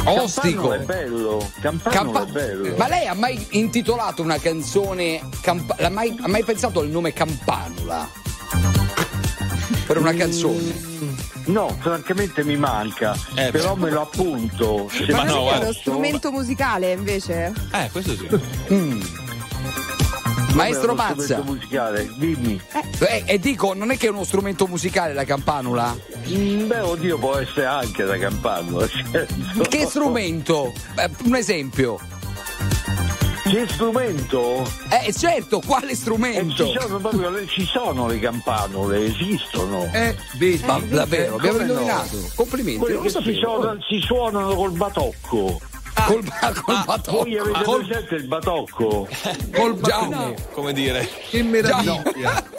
Ostico? 0.07 0.69
Campano 0.69 0.73
è 0.75 0.85
bello. 0.85 1.51
Campano 1.61 1.95
Campa- 1.95 2.27
è 2.27 2.31
bello. 2.31 2.77
Ma 2.77 2.89
lei 2.89 3.07
ha 3.07 3.15
mai 3.15 3.47
intitolato 3.51 4.23
una 4.23 4.39
canzone? 4.39 5.21
L'ha 5.79 5.89
mai, 5.89 6.17
ha 6.21 6.29
mai 6.29 6.43
pensato 6.45 6.81
al 6.81 6.89
nome 6.89 7.13
Campanula? 7.13 8.11
Per 9.87 9.99
una 9.99 10.15
canzone? 10.15 10.93
No, 11.47 11.77
francamente 11.81 12.43
mi 12.43 12.57
manca, 12.57 13.15
Eh, 13.35 13.51
però 13.51 13.75
beh. 13.75 13.85
me 13.85 13.91
lo 13.91 14.01
appunto. 14.03 14.89
Se 14.91 15.13
Ma 15.13 15.25
no, 15.25 15.51
è 15.51 15.59
uno 15.59 15.73
strumento 15.73 16.31
musicale 16.33 16.93
invece? 16.93 17.53
Eh, 17.73 17.91
questo 17.93 18.17
sì. 18.17 18.29
Mm. 18.73 19.01
Maestro 20.55 20.95
Mazza. 20.95 21.23
strumento 21.25 21.53
musicale, 21.53 22.09
dimmi. 22.17 22.59
Eh, 23.01 23.25
e 23.27 23.39
dico, 23.39 23.75
non 23.75 23.91
è 23.91 23.99
che 23.99 24.07
è 24.07 24.11
uno 24.11 24.25
strumento 24.25 24.67
musicale 24.67 25.13
la 25.13 25.25
campanula? 25.25 25.95
Mm, 26.29 26.67
Beh, 26.69 26.81
oddio, 26.81 27.19
può 27.19 27.37
essere 27.37 27.67
anche 27.67 28.05
da 28.05 28.17
campano. 28.17 28.79
nel 28.79 28.91
senso. 28.91 29.63
Che 29.69 29.87
strumento? 29.87 30.73
Eh, 30.97 31.11
un 31.25 31.35
esempio. 31.37 31.99
Che 33.55 33.69
strumento? 33.69 34.69
Eh 34.91 35.13
certo, 35.13 35.61
quale 35.65 35.93
Eh, 35.93 35.95
strumento? 35.95 36.67
ci, 36.67 36.77
sono 36.77 36.99
proprio 36.99 37.31
le, 37.31 37.47
ci 37.47 37.65
sono 37.65 38.09
le 38.09 38.19
campanule, 38.19 39.05
esistono. 39.05 39.89
Eh, 39.93 40.17
vedi. 40.39 40.61
Ma 40.65 40.81
davvero, 40.81 41.37
abbiamo 41.37 41.59
Come 41.59 41.65
no? 41.67 41.71
indovinato. 41.71 42.17
Complimenti. 42.35 42.99
Che 43.01 43.09
si, 43.11 43.35
suonano, 43.35 43.81
si 43.89 44.01
suonano 44.01 44.55
col 44.57 44.73
batocco. 44.73 45.61
Col, 46.05 46.25
col 46.65 46.83
batocco. 46.85 47.19
Voi 47.23 47.39
avete 47.39 47.63
presente 47.63 48.15
il 48.17 48.27
batocco? 48.27 49.09
Col 49.55 49.81
Già. 49.81 50.03
batocco. 50.05 50.35
Come 50.53 50.73
dire. 50.73 51.09
Che 51.31 51.43
meraviglia. 51.45 52.03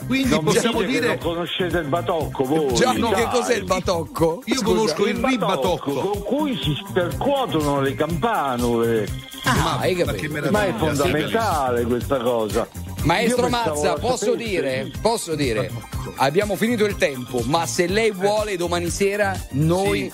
Quindi 0.07 0.29
Non 0.29 0.43
possiamo 0.45 0.79
dite 0.79 0.91
che 0.93 0.99
dire 1.01 1.07
non 1.07 1.17
conoscete 1.17 1.77
il 1.77 1.87
batocco 1.87 2.43
voi? 2.45 2.73
Gianni, 2.73 3.01
che 3.11 3.27
cos'è 3.29 3.55
il 3.55 3.65
batocco? 3.65 4.41
Io 4.45 4.55
Scusa. 4.55 4.65
conosco 4.65 5.05
il 5.07 5.15
ribatocco. 5.17 5.91
con 5.93 6.23
cui 6.23 6.55
si 6.55 6.73
percuotono 6.93 7.81
le 7.81 7.93
campanule. 7.95 9.33
Ah, 9.47 9.77
hai 9.79 9.93
Ma 9.95 10.05
capito. 10.11 10.37
è 10.57 10.73
fondamentale 10.77 11.83
questa 11.83 12.17
cosa. 12.17 12.67
Maestro 13.03 13.47
Mazza, 13.49 13.93
posso 13.93 14.33
dire, 14.35 14.91
posso 15.01 15.35
dire, 15.37 15.69
abbiamo 16.15 16.55
finito 16.55 16.83
il 16.85 16.95
tempo, 16.95 17.41
ma 17.45 17.65
se 17.67 17.85
lei 17.87 18.11
vuole 18.11 18.57
domani 18.57 18.89
sera 18.89 19.39
noi 19.51 20.11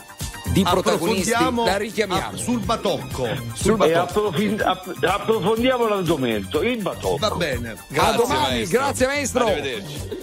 di 0.51 0.63
protagonisti 0.63 1.31
la 1.63 1.77
richiamiamo. 1.77 2.27
a- 2.33 2.37
sul 2.37 2.59
batocco. 2.59 3.25
Sul 3.53 3.73
E 3.81 3.91
batocco. 3.91 4.27
approfin- 4.27 4.61
app- 4.61 5.01
approfondiamo 5.03 5.87
l'argomento, 5.87 6.61
il 6.61 6.81
batocco. 6.81 7.15
Va 7.17 7.29
bene. 7.35 7.69
A 7.71 7.75
Grazie, 7.87 8.17
domani, 8.17 8.41
maestro. 8.41 8.79
grazie 8.79 9.05
maestro. 9.07 9.45
Arrivederci. 9.45 10.19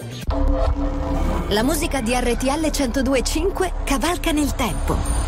La 1.49 1.63
musica 1.63 2.03
di 2.03 2.13
RTL 2.15 2.71
1025 2.71 3.73
cavalca 3.85 4.31
nel 4.33 4.55
tempo. 4.55 5.28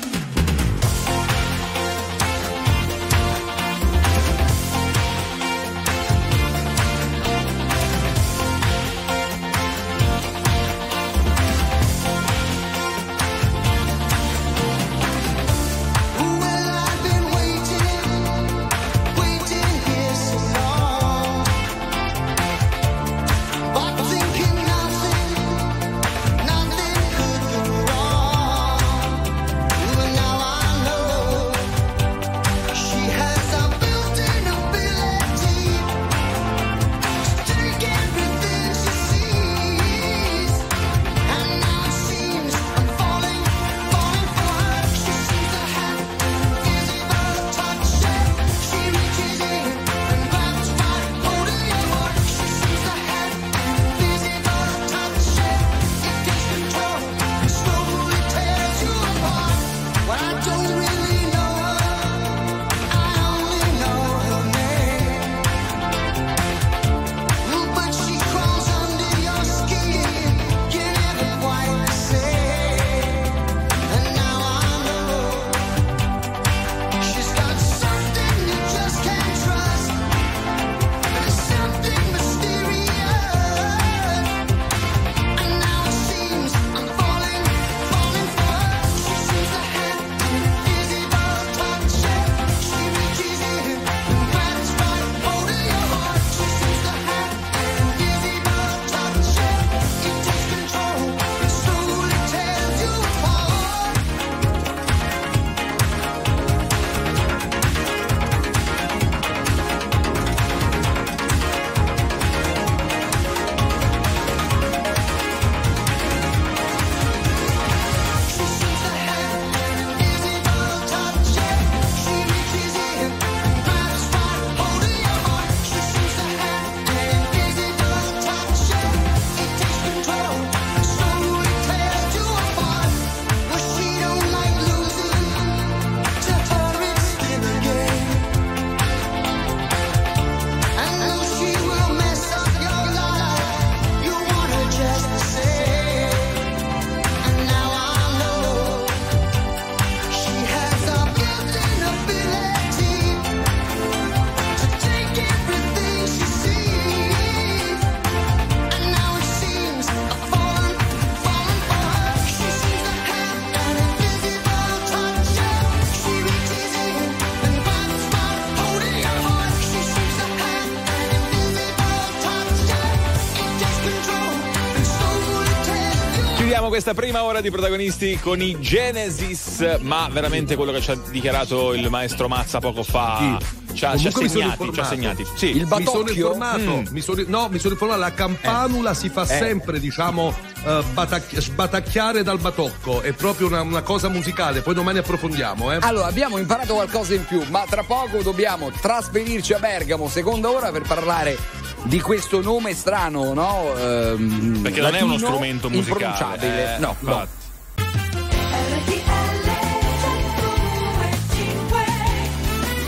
Questa 176.83 176.99
prima 176.99 177.23
ora 177.23 177.41
di 177.41 177.51
protagonisti 177.51 178.17
con 178.19 178.41
i 178.41 178.59
Genesis, 178.59 179.77
ma 179.81 180.09
veramente 180.11 180.55
quello 180.55 180.71
che 180.71 180.81
ci 180.81 180.89
ha 180.89 180.97
dichiarato 181.11 181.75
il 181.75 181.87
maestro 181.91 182.27
Mazza 182.27 182.57
poco 182.59 182.81
fa. 182.81 183.37
Ci 183.73 183.85
ha, 183.85 183.95
ci 183.95 184.07
ha 184.07 184.11
Comunque 184.11 184.23
mi 184.23 184.29
sono 184.29 184.41
segnati, 184.57 184.73
ci 184.73 184.79
ha 184.79 184.83
segnati. 184.83 185.25
Sì. 185.35 185.45
Il 185.49 185.53
mi 185.53 185.59
sono 185.67 185.75
batocchio? 185.83 186.13
informato, 186.33 186.59
Mm. 186.77 186.85
mi 186.89 187.01
sono- 187.01 187.23
no, 187.27 187.47
mi 187.51 187.59
sono 187.59 187.73
informato, 187.73 187.99
la 187.99 188.13
campanula 188.13 188.93
si 188.95 189.09
fa 189.09 189.21
Eh. 189.21 189.25
sempre, 189.27 189.79
diciamo, 189.79 190.33
eh, 190.65 190.83
batacchi- 190.91 191.39
sbatacchiare 191.39 192.23
dal 192.23 192.39
batocco, 192.39 193.01
è 193.01 193.11
proprio 193.13 193.45
una, 193.47 193.61
una 193.61 193.81
cosa 193.83 194.09
musicale, 194.09 194.61
poi 194.61 194.73
domani 194.73 194.97
approfondiamo, 194.97 195.71
eh. 195.71 195.77
Allora, 195.81 196.07
abbiamo 196.07 196.37
imparato 196.39 196.73
qualcosa 196.73 197.13
in 197.13 197.25
più, 197.25 197.43
ma 197.49 197.63
tra 197.69 197.83
poco 197.83 198.23
dobbiamo 198.23 198.71
trasferirci 198.71 199.53
a 199.53 199.59
Bergamo, 199.59 200.09
seconda 200.09 200.49
ora, 200.49 200.71
per 200.71 200.81
parlare 200.81 201.37
di 201.83 201.99
questo 201.99 202.41
nome 202.41 202.73
strano, 202.73 203.33
no? 203.33 203.73
Ehm, 203.77 204.59
Perché 204.61 204.81
non 204.81 204.95
è 204.95 205.01
uno 205.01 205.17
strumento 205.17 205.69
musicale. 205.69 206.75
eh, 206.75 206.79
no, 206.79 206.95
no. 206.99 207.27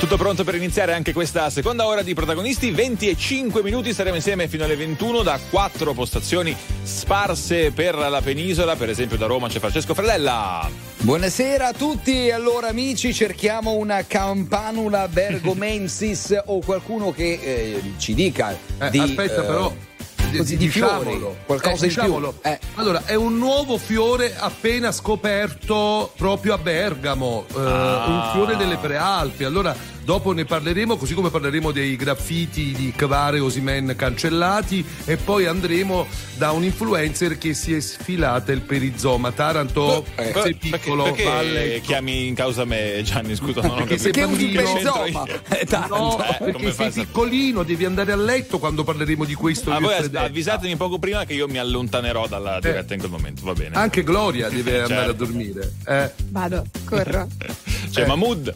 Tutto 0.04 0.18
pronto 0.18 0.43
per 0.43 0.56
iniziare 0.56 0.93
anche 0.93 1.14
questa 1.14 1.49
seconda 1.49 1.88
ora 1.88 2.01
di 2.01 2.14
protagonisti. 2.14 2.72
20 2.72 3.08
e 3.08 3.16
5 3.16 3.64
minuti 3.64 3.93
staremo 3.93 4.18
insieme 4.18 4.49
fino 4.49 4.66
alle 4.66 4.76
21 4.76 5.22
da 5.22 5.39
quattro 5.49 5.93
postazioni 5.93 6.54
sparse 6.84 7.72
per 7.72 7.95
la 7.95 8.20
penisola. 8.22 8.76
Per 8.76 8.89
esempio 8.89 9.16
da 9.16 9.28
Roma 9.28 9.47
c'è 9.47 9.60
Francesco 9.60 9.93
Fredella. 9.93 10.70
Buonasera 10.97 11.68
a 11.68 11.72
tutti, 11.72 12.30
allora 12.32 12.68
amici 12.68 13.14
cerchiamo 13.14 13.76
una 13.76 14.04
campanula 14.06 15.08
bergomensis 15.08 16.38
o 16.47 16.60
qualcuno 16.60 17.14
che 17.14 17.39
eh, 17.41 17.93
ci 17.97 18.14
dica 18.14 18.58
Eh, 18.80 18.89
di, 18.89 18.99
aspetta, 18.99 19.41
eh, 19.41 19.45
però. 19.45 19.74
Così 20.38 20.57
di 20.57 20.67
fiori, 20.69 21.03
diciamolo. 21.05 21.36
qualcosa 21.45 21.69
Eh, 21.69 21.88
in 21.88 21.93
più. 21.93 22.01
diciamolo. 22.01 22.34
Allora, 22.75 23.01
è 23.05 23.15
un 23.15 23.38
nuovo 23.38 23.77
fiore 23.77 24.36
appena 24.38 24.91
scoperto 24.91 26.11
proprio 26.17 26.53
a 26.53 26.57
Bergamo, 26.57 27.45
eh, 27.55 27.59
Ah. 27.59 28.05
un 28.07 28.29
fiore 28.34 28.55
delle 28.57 28.77
prealpi. 28.77 29.43
Allora, 29.43 29.75
dopo 30.04 30.32
ne 30.34 30.45
parleremo, 30.45 30.97
così 30.97 31.14
come 31.14 31.30
parleremo 31.30 31.72
dei 31.72 31.95
graffiti 31.95 32.72
di 32.74 32.91
Kvare 32.95 33.39
Osimen 33.39 33.93
cancellati 33.97 34.86
e 35.06 35.18
poi 35.18 35.45
andremo 35.45 36.06
da 36.38 36.51
un 36.51 36.64
influencer 36.64 37.38
che 37.38 37.54
si 37.54 37.74
è 37.74 37.80
sfilata 37.80 38.51
il 38.51 38.62
perizoma. 38.62 39.32
Taranto, 39.32 40.06
Eh, 40.16 40.24
sei 40.24 40.56
perché- 40.56 40.56
piccolo, 40.78 41.04
perché 41.04 41.43
letto. 41.43 41.86
chiami 41.86 42.28
in 42.28 42.36
causa 42.36 42.66
me, 42.66 43.01
Gianni? 43.04 43.36
Scusa, 43.36 43.62
non 43.62 43.72
ho 43.72 43.76
Perché 43.86 43.95
capito. 43.97 44.14
sei 44.14 44.26
bambino. 44.26 44.62
C'entro 44.74 45.06
io? 45.06 45.26
Eh, 45.49 45.68
No, 45.89 46.18
Eh, 46.24 46.51
come 46.51 46.72
perché 46.74 46.91
sei 46.91 47.06
piccolino, 47.06 47.64
devi 47.64 47.86
andare 47.86 48.12
a 48.12 48.16
letto 48.16 48.60
quando 48.60 48.84
parleremo 48.84 49.26
di 49.26 49.34
questo. 49.34 49.72
Ah, 49.72 49.80
voi 49.80 49.93
avvisatemi 49.93 50.76
poco 50.76 50.99
prima 50.99 51.26
che 51.26 51.34
io 51.34 51.47
mi 51.47 51.58
allontanerò 51.58 52.28
dalla 52.28 52.60
diretta 52.60 52.93
in 52.93 52.99
quel 52.99 53.12
momento, 53.12 53.43
va 53.43 53.54
bene. 53.54 53.76
Anche 53.76 54.04
Gloria 54.04 54.49
deve 54.49 54.82
andare 54.84 55.01
a 55.01 55.06
Certo. 55.06 55.26
dormire. 55.26 55.74
Eh. 55.88 56.12
Vado, 56.30 56.66
corro. 56.86 57.28
C'è 57.91 58.06
Mahmood. 58.06 58.56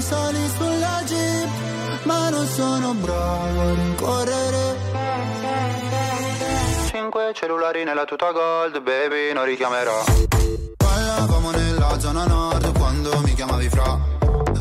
sali 0.00 0.48
sulla 0.56 1.02
jeep 1.04 1.48
ma 2.04 2.30
non 2.30 2.46
sono 2.46 2.94
bravo 2.94 3.60
a 3.60 3.74
rincorrere. 3.74 4.76
Cinque 6.90 7.32
cellulari 7.34 7.84
nella 7.84 8.04
tuta 8.04 8.32
gold 8.32 8.80
baby 8.80 9.32
non 9.32 9.44
richiamerò. 9.44 10.04
Parlavamo 10.76 11.50
nella 11.50 11.98
zona 11.98 12.24
nord 12.26 12.76
quando 12.78 13.20
mi 13.20 13.34
chiamavi 13.34 13.68
fra. 13.68 13.98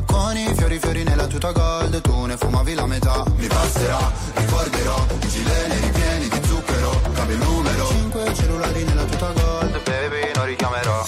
Con 0.06 0.38
i 0.38 0.54
fiori 0.56 0.80
fiori 0.80 1.04
nella 1.04 1.28
tuta 1.28 1.52
gold 1.52 2.02
Tu 2.02 2.26
ne 2.26 2.38
fumavi 2.38 2.74
la 2.74 2.86
metà. 2.86 3.24
Mi 3.36 3.48
passerà, 3.48 4.12
ricorderò 4.36 5.06
I 5.22 5.28
gileni 5.28 5.76
ripieni 5.80 6.28
di 6.28 6.42
zucchero 6.48 7.02
Cambio 7.14 7.36
il 7.36 7.42
numero. 7.42 7.88
Cinque 7.88 8.34
cellulari 8.34 8.84
nella 8.84 9.04
tuta 9.04 9.32
gold 9.32 9.84
Baby, 9.84 10.32
non 10.36 10.46
richiamerò 10.46 10.99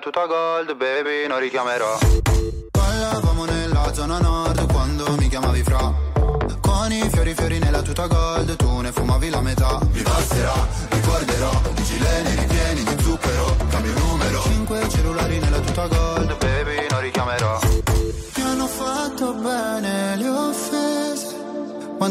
tuta 0.00 0.24
gold, 0.24 0.74
baby, 0.76 1.26
non 1.28 1.38
richiamerò. 1.38 1.98
Parlavamo 2.70 3.44
nella 3.44 3.92
zona 3.92 4.18
nord 4.18 4.72
quando 4.72 5.14
mi 5.18 5.28
chiamavi 5.28 5.62
fra. 5.62 5.92
Con 6.60 6.90
i 6.90 7.08
fiori 7.10 7.34
fiori 7.34 7.58
nella 7.58 7.82
tuta 7.82 8.06
gold, 8.06 8.56
tu 8.56 8.80
ne 8.80 8.92
fumavi 8.92 9.28
la 9.28 9.42
metà. 9.42 9.78
Mi 9.92 10.02
passerà, 10.02 10.54
ricorderò, 10.88 11.50
i 11.76 11.82
gileni 11.82 12.39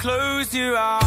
close 0.00 0.54
your 0.54 0.78
eyes, 0.78 0.99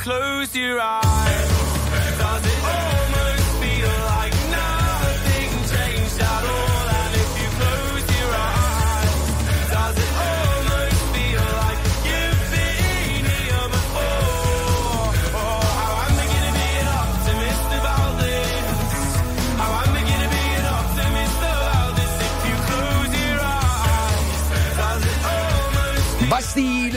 close 0.00 0.56
your 0.56 0.80
eyes, 0.80 0.99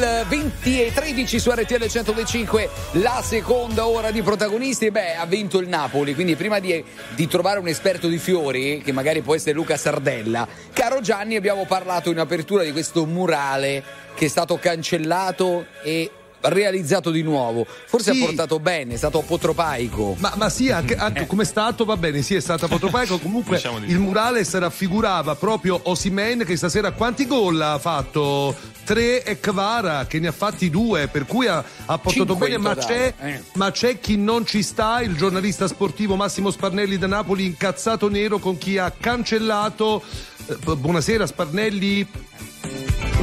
Bastille 0.03 0.25
20 0.27 0.83
e 0.83 0.91
13 0.93 1.39
su 1.39 1.49
RTL 1.49 1.87
125 1.87 2.69
la 2.93 3.21
seconda 3.23 3.87
ora 3.87 4.11
di 4.11 4.21
protagonisti. 4.21 4.91
Beh 4.91 5.15
ha 5.15 5.25
vinto 5.25 5.59
il 5.59 5.69
Napoli 5.69 6.13
quindi 6.13 6.35
prima 6.35 6.59
di, 6.59 6.83
di 7.15 7.27
trovare 7.27 7.59
un 7.59 7.69
esperto 7.69 8.07
di 8.07 8.17
fiori 8.17 8.81
che 8.83 8.91
magari 8.91 9.21
può 9.21 9.33
essere 9.33 9.53
Luca 9.53 9.77
Sardella 9.77 10.45
caro 10.73 10.99
Gianni 10.99 11.35
abbiamo 11.35 11.65
parlato 11.65 12.11
in 12.11 12.19
apertura 12.19 12.63
di 12.63 12.71
questo 12.71 13.05
murale 13.05 13.83
che 14.13 14.25
è 14.25 14.27
stato 14.27 14.57
cancellato 14.57 15.67
e 15.83 16.11
realizzato 16.43 17.09
di 17.11 17.21
nuovo 17.21 17.65
forse 17.85 18.13
Sì. 18.13 18.21
ha 18.21 18.25
portato 18.25 18.59
bene 18.59 18.93
è 18.93 18.97
stato 18.97 19.19
apotropaico 19.19 20.15
Ma, 20.19 20.33
ma 20.35 20.49
sì, 20.49 20.71
anche, 20.71 20.95
anche 20.95 21.25
come 21.25 21.43
è 21.43 21.45
stato, 21.45 21.85
va 21.85 21.97
bene, 21.97 22.21
sì, 22.21 22.35
è 22.35 22.39
stato 22.39 22.65
apotropaico. 22.65 23.17
Comunque 23.19 23.55
Diciamo 23.57 23.79
di 23.79 23.89
il 23.91 23.99
murales 23.99 24.53
raffigurava 24.57 25.35
proprio 25.35 25.79
Osimen 25.83 26.43
che 26.45 26.55
stasera 26.57 26.91
quanti 26.91 27.25
gol 27.27 27.59
ha 27.61 27.77
fatto? 27.79 28.55
Tre 28.83 29.23
e 29.23 29.39
Kvara 29.39 30.05
che 30.07 30.19
ne 30.19 30.27
ha 30.27 30.31
fatti 30.33 30.69
due, 30.69 31.07
per 31.07 31.25
cui 31.25 31.47
ha, 31.47 31.63
ha 31.85 31.97
portato 31.97 32.25
Cinque 32.25 32.47
bene, 32.49 32.57
ma 32.57 32.75
c'è, 32.75 33.13
eh. 33.19 33.41
ma 33.53 33.71
c'è 33.71 33.99
chi 33.99 34.17
non 34.17 34.45
ci 34.45 34.61
sta, 34.61 35.01
il 35.01 35.15
giornalista 35.15 35.67
sportivo 35.67 36.15
Massimo 36.17 36.51
Sparnelli 36.51 36.97
da 36.97 37.07
Napoli 37.07 37.45
incazzato 37.45 38.09
nero 38.09 38.39
con 38.39 38.57
chi 38.57 38.77
ha 38.77 38.91
cancellato. 38.91 40.03
eh, 40.47 40.55
buonasera 40.75 41.25
Sparnelli. 41.25 42.07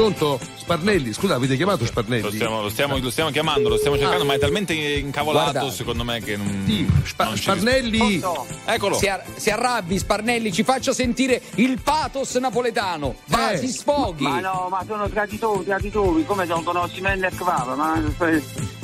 Pronto? 0.00 0.40
Sparnelli, 0.56 1.12
scusa, 1.12 1.34
avete 1.34 1.56
chiamato 1.56 1.84
Sparnelli? 1.84 2.22
Lo 2.22 2.30
stiamo, 2.30 2.62
lo 2.62 2.70
stiamo- 2.70 2.96
lo 2.96 3.10
stiamo 3.10 3.28
chiamando, 3.30 3.68
lo 3.68 3.76
stiamo 3.76 3.98
cercando, 3.98 4.22
Ah. 4.22 4.26
ma 4.28 4.32
è 4.32 4.38
talmente 4.38 4.72
incavolato 4.72 5.50
Guarda. 5.52 5.70
secondo 5.70 6.04
me 6.04 6.20
che 6.22 6.38
non. 6.38 6.62
Sì, 6.66 6.86
non 7.18 7.34
ci- 7.36 7.42
Sparnelli. 7.42 8.22
Eccolo. 8.64 8.96
si, 8.96 9.08
ar- 9.08 9.24
si 9.36 9.50
arrabbi 9.50 9.98
Sparnelli 9.98 10.52
ci 10.54 10.62
faccia 10.64 10.94
sentire 10.94 11.42
il 11.56 11.78
pathos 11.82 12.34
napoletano 12.36 13.16
va 13.26 13.50
Eh. 13.52 13.58
si 13.58 13.68
sfoghi 13.68 14.22
Ma 14.22 14.40
no, 14.40 14.68
ma 14.70 14.82
sono 14.86 15.06
traditori, 15.10 15.64
traditori, 15.66 16.24
come 16.24 16.46
non 16.46 16.62
conosci 16.64 17.02
Menne 17.02 17.26
e 17.26 17.30
Kvara, 17.36 17.74
ma 17.74 18.02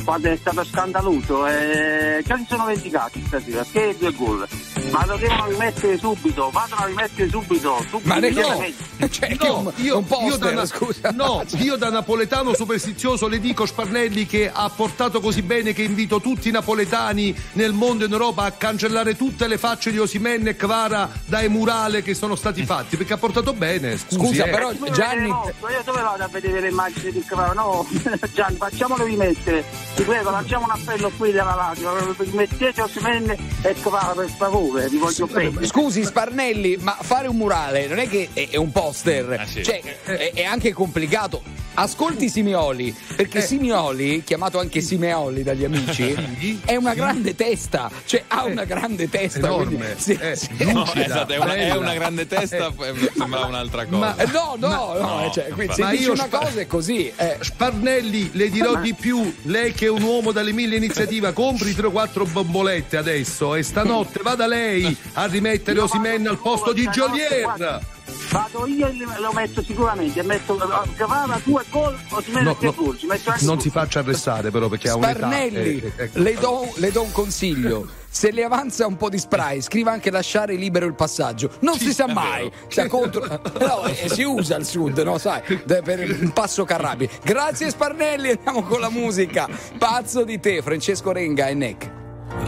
quando 0.06 0.30
è 0.30 0.36
stato 0.36 0.64
scandaloso, 0.64 1.46
eh, 1.48 2.22
già 2.24 2.36
si 2.36 2.46
sono 2.48 2.64
vendicati 2.66 3.24
stasera, 3.26 3.66
che 3.70 3.96
due 3.98 4.12
gol. 4.12 4.46
Ma 4.92 5.04
lo 5.04 5.16
devono 5.16 5.46
rimettere 5.48 5.98
subito, 5.98 6.48
vadano 6.50 6.82
a 6.82 6.86
rimettere 6.86 7.28
subito, 7.28 7.76
subito. 7.88 8.00
Ma 8.08 8.18
ne- 8.18 8.30
no, 8.30 8.64
cioè, 9.10 9.34
No, 9.40 9.72
io, 9.76 9.98
un 9.98 10.06
poster, 10.06 10.28
io 10.28 10.36
da, 10.36 10.52
na- 10.52 10.64
scusa. 10.66 11.10
no, 11.10 11.42
io 11.58 11.74
da 11.76 11.90
napoletano 11.90 12.54
superstizioso 12.54 13.26
le 13.26 13.40
dico 13.40 13.66
Sparnelli 13.66 14.26
che 14.26 14.48
ha 14.52 14.70
portato 14.70 15.20
così 15.20 15.42
bene 15.42 15.72
che 15.72 15.82
invito 15.82 16.20
tutti 16.20 16.48
i 16.48 16.52
napoletani 16.52 17.36
nel 17.54 17.72
mondo 17.72 18.04
e 18.04 18.06
in 18.06 18.12
Europa 18.12 18.44
a 18.44 18.52
cancellare 18.52 19.16
tutte 19.16 19.48
le 19.48 19.58
facce 19.58 19.90
di 19.90 19.98
Osimen 19.98 20.46
e 20.46 20.54
Kvara 20.54 21.10
dai 21.24 21.48
murale 21.48 22.02
che 22.02 22.14
sono 22.14 22.36
stati 22.36 22.64
fatti 22.64 22.96
perché 22.96 23.14
ha 23.14 23.18
portato 23.18 23.52
bene. 23.54 23.96
Scusi, 23.98 24.14
Scusa, 24.36 24.44
eh. 24.44 24.50
però- 24.50 24.72
Gianni-? 24.92 25.26
Io 25.28 25.82
dove 25.84 26.00
vado 26.00 26.22
a 26.22 26.28
vedere 26.28 26.60
le 26.60 26.68
immagini 26.68 27.10
di 27.10 27.24
Kvara? 27.26 27.52
No, 27.54 27.84
Gianni, 28.32 28.56
facciamolo 28.56 29.04
rimettere. 29.04 29.64
Ti 29.96 30.02
prego, 30.02 30.28
lanciamo 30.30 30.64
un 30.66 30.72
appello 30.72 31.10
qui 31.16 31.32
dalla 31.32 31.54
radio. 31.54 32.14
Rimettete 32.18 32.82
Osimene 32.82 33.34
e 33.62 33.72
Kvara, 33.80 34.12
per 34.12 34.28
favore, 34.28 34.88
vi 34.90 34.98
voglio 34.98 35.26
bene. 35.26 35.64
Scusi 35.66 36.04
Sparnelli, 36.04 36.76
ma 36.80 36.98
fare 37.00 37.28
un 37.28 37.36
murale 37.36 37.86
non 37.86 37.98
è 37.98 38.06
che 38.08 38.28
è, 38.34 38.50
è 38.50 38.56
un 38.56 38.70
poster, 38.72 39.46
sì. 39.48 39.64
cioè 39.64 39.80
è, 40.04 40.32
è 40.34 40.44
anche 40.44 40.74
complicato. 40.74 41.64
Ascolti 41.78 42.30
Simioli, 42.30 42.94
perché 43.16 43.42
Simioli, 43.42 44.24
chiamato 44.24 44.58
anche 44.58 44.80
Simeoli 44.80 45.42
dagli 45.42 45.62
amici, 45.64 46.60
è 46.64 46.74
una 46.74 46.94
grande 46.94 47.34
testa, 47.34 47.90
cioè 48.06 48.24
ha 48.28 48.44
una 48.44 48.64
grande 48.64 49.10
testa. 49.10 49.40
Enorme, 49.40 49.94
sì, 49.98 50.12
eh, 50.18 50.36
sì. 50.36 50.48
No, 50.60 50.72
lucida, 50.72 51.04
esatto, 51.04 51.32
è 51.34 51.36
una, 51.38 51.54
è 51.54 51.76
una 51.76 51.92
grande 51.92 52.26
testa, 52.26 52.68
eh, 52.80 53.10
sembra 53.14 53.44
un'altra 53.44 53.84
cosa. 53.84 53.98
Ma- 53.98 54.16
Eh, 54.16 54.26
No, 54.26 54.54
no, 54.58 54.94
no, 54.98 55.20
no, 55.20 55.30
cioè, 55.30 55.48
quindi 55.48 55.66
ma- 55.66 55.74
se 55.74 55.82
ma 55.82 55.90
dici 55.90 56.02
io 56.04 56.12
una 56.12 56.24
spa- 56.24 56.38
cosa 56.38 56.60
è 56.60 56.66
così. 56.66 57.12
eh. 57.14 57.36
Sparnelli, 57.40 58.30
le 58.32 58.48
dirò 58.48 58.76
di 58.76 58.94
più. 58.94 59.34
Lei 59.42 59.72
che 59.72 59.85
è 59.86 59.90
un 59.90 60.02
uomo 60.02 60.32
dalle 60.32 60.52
mille 60.52 60.76
iniziative, 60.76 61.32
compri 61.32 61.74
3 61.74 61.86
o 61.86 61.90
4 61.90 62.24
bombolette 62.26 62.96
adesso 62.96 63.54
e 63.54 63.62
stanotte 63.62 64.20
vada 64.22 64.46
lei 64.46 64.96
a 65.14 65.26
rimettere 65.26 65.80
Osimen 65.80 66.26
al 66.26 66.38
posto 66.38 66.72
di 66.72 66.86
Jolier. 66.88 67.95
Vado 68.30 68.66
io 68.66 68.86
e 68.86 68.94
lo 69.20 69.32
metto 69.32 69.62
sicuramente. 69.62 70.22
Metto 70.22 70.54
oh, 70.54 70.86
Cavava 70.96 71.40
due 71.42 71.64
gol 71.70 71.98
o 72.10 72.20
si 72.20 72.30
no, 72.32 72.40
no, 72.40 72.72
Burgi. 72.72 73.06
Non 73.40 73.60
si 73.60 73.70
faccia 73.70 74.00
arrestare 74.00 74.50
però 74.50 74.68
perché 74.68 74.88
Sparnelli, 74.88 75.56
ha 75.56 75.60
un'età. 75.60 76.02
Eh, 76.02 76.04
eh, 76.04 76.10
eh, 76.12 76.20
le, 76.20 76.38
le 76.76 76.90
do 76.92 77.02
un 77.02 77.12
consiglio. 77.12 77.88
se 78.16 78.30
le 78.30 78.44
avanza 78.44 78.86
un 78.86 78.96
po' 78.96 79.10
di 79.10 79.18
spray, 79.18 79.60
scriva 79.60 79.92
anche 79.92 80.10
lasciare 80.10 80.54
libero 80.54 80.86
il 80.86 80.94
passaggio. 80.94 81.50
Non 81.60 81.76
sì, 81.76 81.86
si 81.86 81.92
sa 81.92 82.06
mai. 82.06 82.50
Cioè, 82.66 82.88
contro... 82.88 83.26
no, 83.60 83.84
eh, 83.84 84.08
si 84.08 84.22
usa 84.22 84.56
il 84.56 84.64
sud, 84.64 84.98
no? 85.00 85.18
Sai, 85.18 85.42
per 85.66 86.00
il 86.00 86.32
passo 86.32 86.64
carrabbi. 86.64 87.08
Grazie 87.22 87.68
Sparnelli, 87.68 88.30
andiamo 88.30 88.62
con 88.62 88.80
la 88.80 88.88
musica. 88.88 89.46
Pazzo 89.76 90.24
di 90.24 90.40
te, 90.40 90.62
Francesco 90.62 91.12
Renga 91.12 91.48
e 91.48 91.54
Neck. 91.54 91.90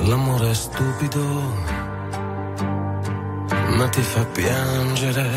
L'amore 0.06 0.50
è 0.50 0.54
stupido 0.54 1.87
ma 3.76 3.88
ti 3.88 4.02
fa 4.02 4.24
piangere. 4.24 5.28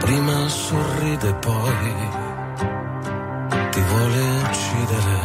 Prima 0.00 0.48
sorride, 0.48 1.34
poi 1.34 1.94
ti 3.70 3.80
vuole 3.80 4.22
uccidere. 4.42 5.18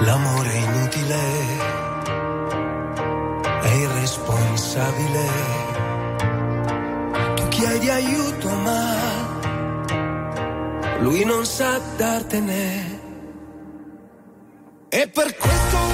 L'amore 0.00 0.50
è 0.50 0.56
inutile 0.56 1.72
è 3.64 3.72
irresponsabile. 3.74 5.26
Tu 7.34 7.48
chiedi 7.48 7.88
aiuto, 7.90 8.48
ma 8.48 8.82
lui 11.00 11.24
non 11.24 11.44
sa 11.44 11.80
dartene. 11.96 13.02
E 14.88 15.08
per 15.08 15.36
questo 15.36 15.93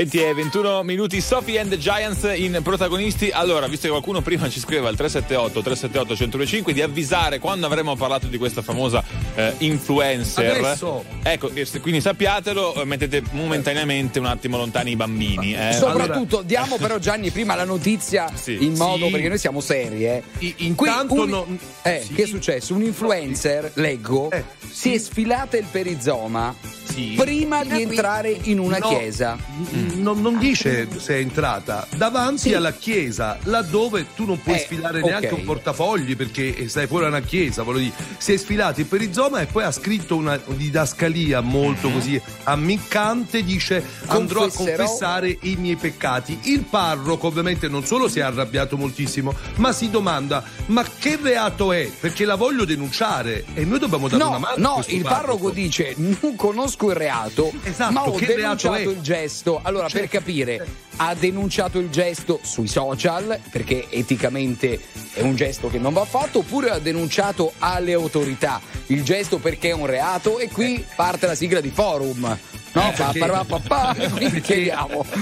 20 0.00 0.16
e 0.18 0.32
21 0.32 0.82
minuti, 0.82 1.20
Sophie 1.20 1.58
and 1.60 1.68
the 1.68 1.76
Giants 1.76 2.22
in 2.34 2.58
protagonisti. 2.62 3.28
Allora, 3.30 3.66
visto 3.66 3.82
che 3.84 3.90
qualcuno 3.90 4.22
prima 4.22 4.48
ci 4.48 4.58
scriveva 4.58 4.88
al 4.88 4.96
378 4.96 5.60
378 5.60 6.16
125 6.16 6.72
di 6.72 6.80
avvisare 6.80 7.38
quando 7.38 7.66
avremo 7.66 7.94
parlato 7.96 8.26
di 8.26 8.38
questa 8.38 8.62
famosa 8.62 9.04
eh, 9.34 9.52
influencer. 9.58 10.56
Adesso. 10.56 11.04
Ecco, 11.22 11.50
quindi 11.82 12.00
sappiatelo, 12.00 12.80
eh, 12.80 12.84
mettete 12.86 13.22
momentaneamente 13.32 14.18
un 14.18 14.24
attimo 14.24 14.56
lontani 14.56 14.92
i 14.92 14.96
bambini. 14.96 15.54
Eh. 15.54 15.74
Soprattutto 15.74 16.40
diamo 16.40 16.76
però 16.78 16.96
Gianni 16.96 17.30
prima 17.30 17.54
la 17.54 17.64
notizia 17.64 18.32
in 18.46 18.72
modo 18.78 19.04
Sì. 19.04 19.10
perché 19.12 19.28
noi 19.28 19.38
siamo 19.38 19.60
seri, 19.60 20.06
eh. 20.06 20.22
intanto 20.56 21.12
Qui 21.14 21.22
un- 21.24 21.28
non- 21.28 21.58
eh, 21.82 22.06
che 22.14 22.22
è 22.22 22.26
successo? 22.26 22.72
Un 22.72 22.84
influencer, 22.84 23.72
leggo, 23.74 24.30
Eh, 24.30 24.44
si 24.66 24.94
è 24.94 24.98
sfilata 24.98 25.58
il 25.58 25.66
perizoma 25.70 26.54
prima 27.16 27.64
di 27.64 27.82
entrare 27.82 28.30
in 28.42 28.58
una 28.58 28.78
No, 28.78 28.88
chiesa. 28.88 29.36
n- 29.72 30.00
Non, 30.02 30.20
non 30.20 30.38
dice 30.38 30.88
se 30.96 31.14
è 31.16 31.18
entrata 31.18 31.86
davanti 31.96 32.54
alla 32.54 32.72
chiesa, 32.72 33.38
laddove 33.44 34.06
tu 34.14 34.24
non 34.24 34.40
puoi 34.40 34.56
Eh, 34.56 34.60
sfilare 34.60 35.00
ok. 35.00 35.04
neanche 35.06 35.34
un 35.34 35.44
portafogli 35.44 36.16
perché 36.16 36.68
stai 36.68 36.86
fuori 36.86 37.04
da 37.04 37.10
una 37.10 37.20
chiesa. 37.20 37.62
Voglio 37.62 37.78
dire, 37.80 37.92
si 38.18 38.32
è 38.32 38.36
sfilato 38.36 38.80
il 38.80 38.86
perizoma 38.86 39.40
e 39.40 39.46
poi 39.46 39.64
ha 39.64 39.72
scritto 39.72 40.16
una 40.16 40.38
didascalia 40.46 41.40
molto 41.40 41.88
Mhm. 41.88 41.94
così 41.94 42.20
ammiccante. 42.44 43.42
Dice: 43.42 43.84
Andrò 44.06 44.44
a 44.44 44.50
confessare 44.50 45.36
i 45.42 45.56
miei 45.56 45.76
peccati. 45.76 46.38
Il 46.44 46.64
parroco, 46.64 47.26
ovviamente, 47.26 47.68
non 47.68 47.84
solo 47.84 48.08
si 48.08 48.18
è 48.18 48.22
arrabbiato 48.22 48.76
moltissimo, 48.76 49.34
ma 49.56 49.72
si 49.72 49.90
domanda: 49.90 50.42
ma 50.66 50.84
che 50.98 51.18
reato 51.20 51.72
è? 51.72 51.90
Perché 51.98 52.24
la 52.24 52.34
voglio 52.36 52.64
denunciare 52.64 53.44
e 53.54 53.64
noi 53.64 53.78
dobbiamo 53.78 54.08
dare 54.08 54.22
una 54.22 54.32
No, 54.32 54.38
mano. 54.38 54.54
a 54.54 54.58
no, 54.76 54.84
il 54.88 55.02
parroco 55.02 55.50
dice 55.50 55.94
non 55.96 56.36
conosco 56.36 56.89
il 56.90 56.96
reato, 56.96 57.52
Esatto, 57.62 57.92
ma 57.92 58.08
ho 58.08 58.18
denunciato 58.18 58.90
il 58.90 59.00
gesto. 59.00 59.60
Allora, 59.62 59.88
per 59.88 60.08
capire, 60.08 60.64
ha 60.96 61.14
denunciato 61.14 61.78
il 61.78 61.90
gesto 61.90 62.40
sui 62.42 62.68
social, 62.68 63.38
perché 63.50 63.86
eticamente 63.88 64.78
è 65.12 65.22
un 65.22 65.34
gesto 65.34 65.68
che 65.68 65.78
non 65.78 65.92
va 65.92 66.04
fatto, 66.04 66.40
oppure 66.40 66.70
ha 66.70 66.78
denunciato 66.78 67.52
alle 67.58 67.92
autorità 67.92 68.60
il 68.90 69.02
gesto 69.04 69.38
perché 69.38 69.70
è 69.70 69.72
un 69.72 69.86
reato 69.86 70.38
e 70.38 70.48
qui 70.48 70.84
parte 70.94 71.26
la 71.26 71.34
sigla 71.34 71.60
di 71.60 71.70
forum. 71.70 72.38
No, 72.72 72.92
perché- 72.94 73.18
pa- 73.18 73.44
pa- 73.44 73.44
pa- 73.44 73.60
pa- 73.94 73.94
quindi 74.14 74.40
perché, 74.40 74.72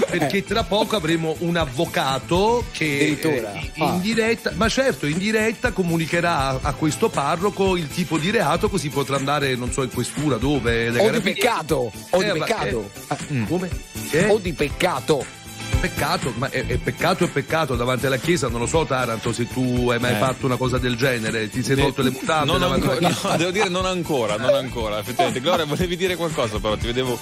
perché 0.09 0.43
tra 0.43 0.63
poco 0.63 0.95
avremo 0.95 1.35
un 1.39 1.57
avvocato 1.57 2.63
che 2.71 3.17
eh, 3.21 3.69
in 3.73 3.83
Ah. 3.83 3.97
diretta, 3.99 4.51
ma 4.55 4.69
certo, 4.69 5.07
in 5.07 5.17
diretta 5.17 5.71
comunicherà 5.71 6.37
a, 6.49 6.59
a 6.61 6.73
questo 6.73 7.09
parroco 7.09 7.75
il 7.75 7.87
tipo 7.87 8.17
di 8.17 8.29
reato, 8.29 8.69
così 8.69 8.89
potrà 8.89 9.15
andare, 9.15 9.55
non 9.55 9.71
so, 9.71 9.81
in 9.83 9.91
questura 9.91 10.37
dove. 10.37 10.89
O 10.89 11.09
di 11.09 11.19
peccato, 11.21 11.91
o 12.11 12.17
di 12.19 12.23
Eh, 12.29 12.33
ma- 12.33 12.45
peccato. 12.45 12.91
eh, 13.07 13.43
come? 13.47 13.69
Eh? 14.11 14.25
O 14.29 14.37
di 14.37 14.53
peccato. 14.53 15.25
Peccato, 15.79 16.33
ma 16.35 16.49
è, 16.49 16.65
è 16.65 16.77
peccato 16.77 17.23
e 17.23 17.27
peccato 17.27 17.75
davanti 17.75 18.05
alla 18.05 18.17
chiesa, 18.17 18.49
non 18.49 18.59
lo 18.59 18.65
so 18.65 18.85
Taranto 18.85 19.31
se 19.31 19.47
tu 19.47 19.89
hai 19.89 19.99
mai 19.99 20.13
Eh. 20.13 20.17
fatto 20.17 20.45
una 20.45 20.57
cosa 20.57 20.77
del 20.77 20.95
genere, 20.95 21.49
ti 21.49 21.63
sei 21.63 21.77
Ne- 21.77 21.83
tolto 21.83 22.01
le 22.01 22.09
mutande 22.11 22.45
non 22.51 22.59
davanti 22.59 22.87
ancora, 22.87 22.99
alla 22.99 23.15
chiesa. 23.15 23.29
no, 23.29 23.37
devo 23.37 23.51
dire 23.51 23.69
non 23.69 23.85
ancora, 23.85 24.35
non 24.35 24.53
ancora, 24.55 24.99
effettivamente. 24.99 25.39
Gloria, 25.39 25.65
volevi 25.65 25.95
dire 25.95 26.15
qualcosa, 26.15 26.59
però 26.59 26.75
ti 26.75 26.87
vedevo. 26.87 27.17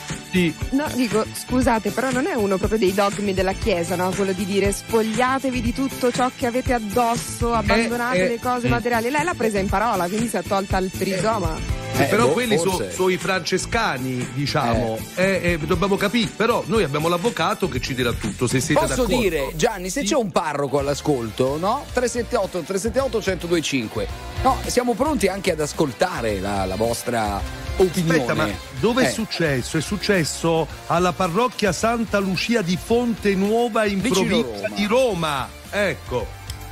No, 0.71 0.85
dico, 0.93 1.25
scusate, 1.33 1.91
però 1.91 2.11
non 2.11 2.25
è 2.27 2.33
uno 2.33 2.57
proprio 2.57 2.79
dei 2.79 2.93
dogmi 2.93 3.33
della 3.33 3.53
Chiesa, 3.53 3.95
no? 3.95 4.11
Quello 4.15 4.33
di 4.33 4.45
dire 4.45 4.71
spogliatevi 4.71 5.61
di 5.61 5.73
tutto 5.73 6.11
ciò 6.11 6.29
che 6.35 6.45
avete 6.45 6.73
addosso, 6.73 7.53
abbandonate 7.53 8.25
eh, 8.25 8.27
le 8.29 8.39
cose 8.39 8.67
mm. 8.67 8.71
materiali. 8.71 9.09
Lei 9.09 9.23
l'ha 9.23 9.33
presa 9.35 9.59
in 9.59 9.67
parola, 9.67 10.07
quindi 10.07 10.27
si 10.27 10.37
è 10.37 10.43
tolta 10.43 10.77
il 10.77 10.91
perizoma. 10.95 11.85
Eh, 11.97 12.03
però 12.05 12.27
boh, 12.27 12.33
quelli 12.33 12.57
sono 12.57 12.77
forse. 12.77 13.03
i 13.11 13.17
francescani, 13.17 14.27
diciamo. 14.33 14.99
Eh, 15.15 15.39
eh, 15.41 15.57
dobbiamo 15.65 15.95
capire. 15.97 16.29
Però 16.35 16.63
noi 16.67 16.83
abbiamo 16.83 17.07
l'avvocato 17.07 17.67
che 17.67 17.81
ci 17.81 17.95
dirà 17.95 18.11
tutto. 18.11 18.36
Se 18.45 18.59
siete 18.59 18.79
Posso 18.81 18.93
d'accordo. 19.05 19.19
dire, 19.21 19.51
Gianni, 19.55 19.89
se 19.89 20.03
c'è 20.03 20.15
un 20.15 20.29
parroco 20.31 20.77
all'ascolto, 20.77 21.57
no? 21.57 21.85
378 21.93 22.59
378 22.59 23.17
1025. 23.17 24.07
No, 24.43 24.57
siamo 24.67 24.93
pronti 24.93 25.27
anche 25.27 25.51
ad 25.51 25.59
ascoltare 25.61 26.39
la, 26.39 26.65
la 26.65 26.75
vostra 26.75 27.41
opinione. 27.77 28.13
Aspetta, 28.19 28.33
ma 28.35 28.49
dove 28.79 29.03
è 29.03 29.07
Eh. 29.07 29.11
successo? 29.11 29.77
È 29.77 29.81
successo 29.81 30.67
alla 30.87 31.13
parrocchia 31.13 31.71
Santa 31.71 32.19
Lucia 32.19 32.61
di 32.61 32.77
Fonte 32.81 33.33
Nuova 33.33 33.85
in 33.85 34.01
Vicino 34.01 34.27
provincia 34.27 34.67
Roma. 34.67 34.75
di 34.75 34.85
Roma. 34.85 35.49
Ecco. 35.71 36.27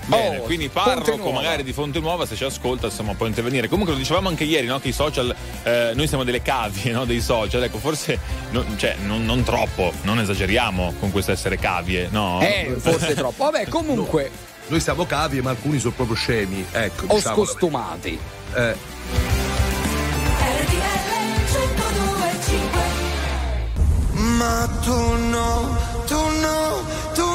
Bene, 0.07 0.37
Oh, 0.37 0.41
quindi 0.43 0.69
parroco 0.69 1.31
magari 1.31 1.63
di 1.63 1.73
Fonte 1.73 1.99
Nuova, 1.99 2.25
se 2.25 2.35
ci 2.35 2.43
ascolta, 2.43 2.87
insomma, 2.87 3.13
può 3.15 3.25
intervenire. 3.25 3.67
Comunque 3.67 3.93
lo 3.93 3.99
dicevamo 3.99 4.27
anche 4.29 4.43
ieri, 4.43 4.67
no? 4.67 4.79
Che 4.79 4.89
i 4.89 4.91
social, 4.91 5.35
eh, 5.63 5.91
noi 5.95 6.07
siamo 6.07 6.23
delle 6.23 6.41
cavie, 6.41 6.91
no? 6.93 7.05
Dei 7.05 7.21
social. 7.21 7.63
Ecco, 7.63 7.79
forse 7.79 8.19
non, 8.51 8.65
cioè, 8.77 8.95
non, 9.05 9.25
non 9.25 9.43
troppo, 9.43 9.91
non 10.03 10.19
esageriamo 10.19 10.93
con 10.99 11.11
questo 11.11 11.31
essere 11.31 11.57
cavie, 11.57 12.07
no? 12.11 12.39
Eh, 12.41 12.75
forse 12.77 13.13
troppo. 13.15 13.45
Vabbè, 13.45 13.67
comunque, 13.69 14.29
Noi 14.67 14.79
siamo 14.79 15.05
cavie, 15.05 15.41
ma 15.41 15.51
alcuni 15.51 15.79
sono 15.79 15.93
proprio 15.93 16.15
scemi. 16.15 16.65
Ecco, 16.71 17.05
o 17.07 17.15
diciamo 17.15 17.35
scostumati. 17.35 18.19
Eh. 18.55 18.75
Ma 24.37 24.67
tu 24.81 24.93
no, 25.29 25.77
tu 26.07 26.15
no, 26.15 26.83
tu 27.13 27.21
no, 27.21 27.34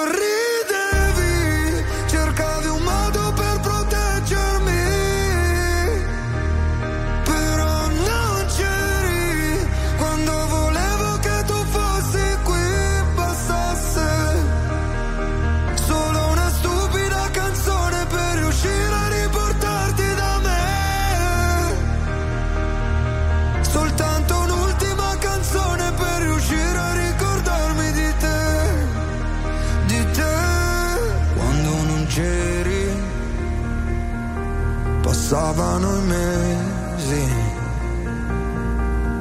passavano 35.31 35.97
i 35.97 36.01
mesi. 36.01 37.25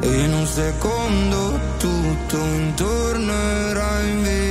E 0.00 0.24
in 0.24 0.32
un 0.32 0.46
secondo 0.46 1.60
tutto 1.78 2.36
intorno 2.36 3.32
era 3.32 4.00
invisibile 4.00 4.49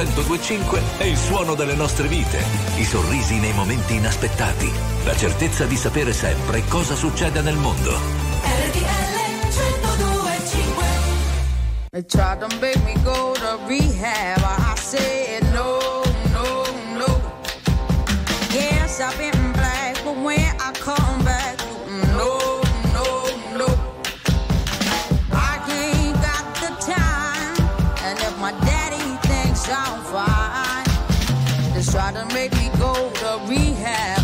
1025 0.00 0.80
è 0.96 1.04
il 1.04 1.16
suono 1.18 1.54
delle 1.54 1.74
nostre 1.74 2.08
vite, 2.08 2.42
i 2.76 2.84
sorrisi 2.84 3.38
nei 3.38 3.52
momenti 3.52 3.96
inaspettati, 3.96 4.72
la 5.04 5.14
certezza 5.14 5.66
di 5.66 5.76
sapere 5.76 6.14
sempre 6.14 6.64
cosa 6.68 6.94
succede 6.94 7.42
nel 7.42 7.56
mondo. 7.56 7.98
They 11.92 12.04
tried 12.04 12.38
to 12.38 12.46
make 12.60 12.78
me 12.84 12.94
go 13.02 13.34
to 13.34 13.58
rehab. 13.66 14.38
I 14.38 14.74
said 14.76 15.42
no, 15.52 16.02
no, 16.32 16.64
no. 16.96 17.20
Yes, 18.52 19.00
I've 19.00 19.18
been 19.18 19.49
make 32.32 32.52
me 32.52 32.70
go 32.78 33.10
to 33.10 33.40
rehab. 33.48 34.19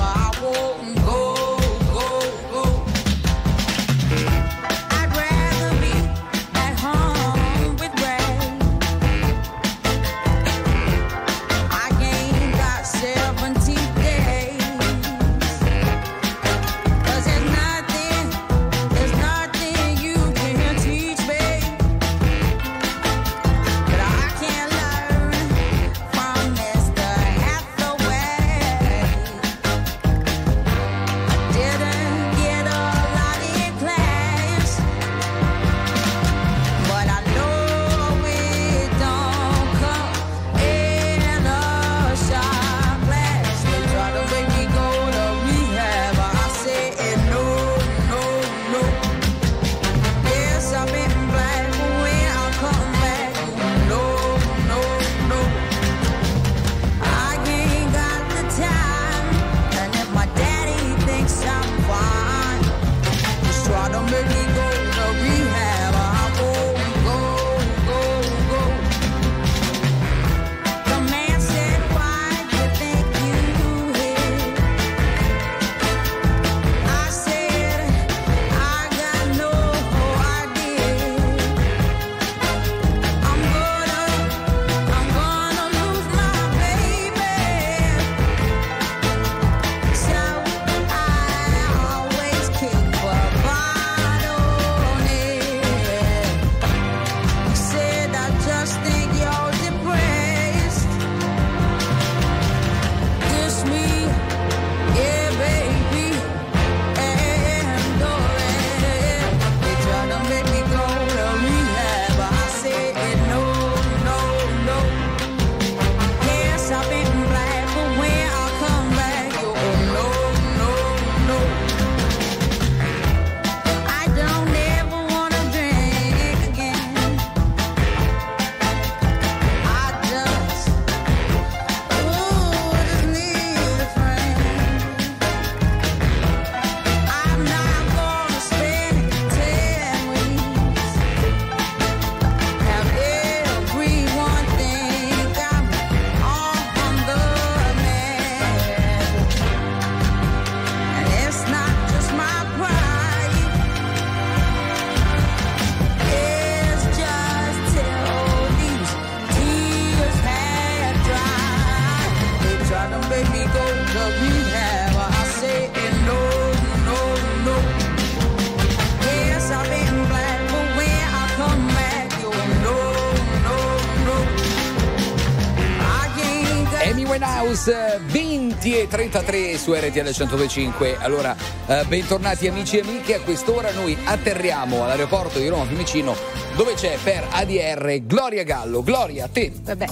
9.33 178.87 179.57
su 179.57 179.75
RTL 179.75 180.11
125. 180.11 180.97
Allora, 180.99 181.37
eh, 181.67 181.85
bentornati 181.87 182.47
amici 182.47 182.79
e 182.79 182.81
amiche. 182.81 183.17
A 183.17 183.21
quest'ora 183.21 183.71
noi 183.73 183.97
atterriamo 184.05 184.83
all'aeroporto 184.85 185.39
di 185.39 185.49
Roma 185.49 185.67
Fiumicino 185.67 186.15
dove 186.57 186.75
c'è 186.75 186.97
per 187.03 187.27
ADR 187.31 188.03
Gloria 188.05 188.45
Gallo. 188.45 188.83
Gloria, 188.83 189.25
a 189.25 189.29
te. 189.29 189.53
Vabbè. 189.63 189.87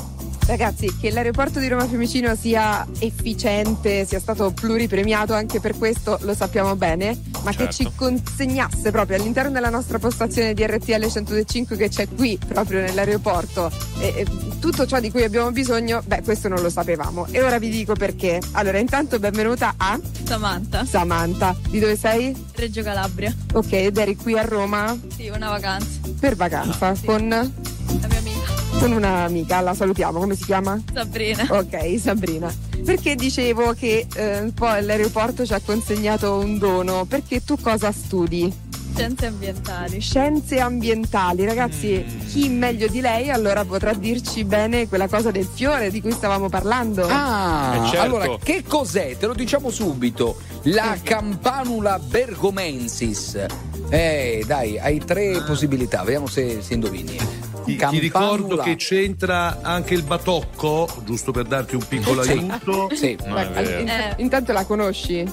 Ragazzi, 0.46 0.94
che 0.98 1.10
l'aeroporto 1.10 1.58
di 1.58 1.68
Roma 1.68 1.86
Fiumicino 1.88 2.36
sia 2.36 2.86
efficiente, 2.98 4.04
sia 4.04 4.20
stato 4.20 4.50
pluripremiato 4.50 5.32
anche 5.32 5.58
per 5.58 5.76
questo, 5.76 6.18
lo 6.20 6.34
sappiamo 6.34 6.76
bene 6.76 7.33
ma 7.44 7.52
certo. 7.52 7.66
che 7.66 7.72
ci 7.72 7.82
certo. 7.84 8.04
consegnasse 8.04 8.90
proprio 8.90 9.16
all'interno 9.18 9.50
della 9.50 9.70
nostra 9.70 9.98
postazione 9.98 10.54
di 10.54 10.66
RTL 10.66 11.06
105 11.06 11.76
che 11.76 11.88
c'è 11.88 12.08
qui 12.08 12.38
proprio 12.44 12.80
nell'aeroporto 12.80 13.70
e, 13.98 14.14
e 14.16 14.26
tutto 14.58 14.86
ciò 14.86 14.98
di 14.98 15.10
cui 15.10 15.22
abbiamo 15.22 15.52
bisogno, 15.52 16.02
beh 16.04 16.22
questo 16.22 16.48
non 16.48 16.60
lo 16.60 16.70
sapevamo 16.70 17.26
e 17.30 17.42
ora 17.42 17.58
vi 17.58 17.68
dico 17.68 17.94
perché. 17.94 18.40
Allora 18.52 18.78
intanto 18.78 19.18
benvenuta 19.18 19.74
a 19.76 20.00
Samantha. 20.24 20.84
Samantha, 20.84 21.54
di 21.68 21.78
dove 21.78 21.96
sei? 21.96 22.34
Reggio 22.54 22.82
Calabria. 22.82 23.34
Ok, 23.52 23.72
ed 23.72 23.98
eri 23.98 24.16
qui 24.16 24.38
a 24.38 24.42
Roma? 24.42 24.98
Sì, 25.14 25.28
una 25.28 25.50
vacanza. 25.50 26.00
Per 26.18 26.34
vacanza, 26.34 26.88
no, 26.88 26.94
sì. 26.94 27.04
con? 27.04 27.28
La 27.28 28.08
mia 28.08 28.18
amica 28.18 28.33
con 28.78 28.92
un'amica, 28.92 29.60
la 29.60 29.74
salutiamo, 29.74 30.18
come 30.18 30.34
si 30.34 30.44
chiama? 30.44 30.80
Sabrina. 30.92 31.46
Ok, 31.50 31.98
Sabrina. 31.98 32.52
Perché 32.84 33.14
dicevo 33.14 33.72
che 33.72 34.06
eh, 34.14 34.52
poi 34.54 34.82
l'aeroporto 34.82 35.46
ci 35.46 35.54
ha 35.54 35.60
consegnato 35.60 36.38
un 36.38 36.58
dono? 36.58 37.04
Perché 37.04 37.42
tu 37.42 37.58
cosa 37.60 37.90
studi? 37.92 38.52
Scienze 38.94 39.26
ambientali. 39.26 40.00
Scienze 40.00 40.60
ambientali, 40.60 41.44
ragazzi, 41.44 42.04
mm. 42.06 42.26
chi 42.28 42.48
meglio 42.48 42.86
di 42.86 43.00
lei 43.00 43.28
allora 43.30 43.64
potrà 43.64 43.92
dirci 43.92 44.44
bene 44.44 44.86
quella 44.86 45.08
cosa 45.08 45.32
del 45.32 45.48
fiore 45.52 45.90
di 45.90 46.00
cui 46.00 46.12
stavamo 46.12 46.48
parlando? 46.48 47.06
Ah, 47.08 47.74
eh, 47.74 47.88
certo. 47.88 48.00
allora 48.00 48.36
che 48.40 48.62
cos'è? 48.66 49.16
Te 49.16 49.26
lo 49.26 49.34
diciamo 49.34 49.70
subito. 49.70 50.36
La 50.64 50.96
campanula 51.02 51.98
bergomensis. 51.98 53.46
Eh, 53.88 54.44
dai, 54.46 54.78
hai 54.78 54.98
tre 55.04 55.42
possibilità, 55.44 56.02
vediamo 56.04 56.26
se, 56.26 56.62
si 56.62 56.74
indovini. 56.74 57.43
Ti, 57.64 57.76
ti 57.76 57.98
ricordo 57.98 58.56
che 58.58 58.76
c'entra 58.76 59.58
anche 59.62 59.94
il 59.94 60.02
batocco, 60.02 60.86
giusto 61.04 61.32
per 61.32 61.44
darti 61.46 61.74
un 61.74 61.86
piccolo 61.86 62.22
Sì. 62.22 62.30
aiuto. 62.30 62.88
Sì. 62.94 63.12
È 63.14 63.26
vero. 63.32 63.80
int- 63.80 64.14
intanto 64.18 64.52
la 64.52 64.64
conosci? 64.64 65.24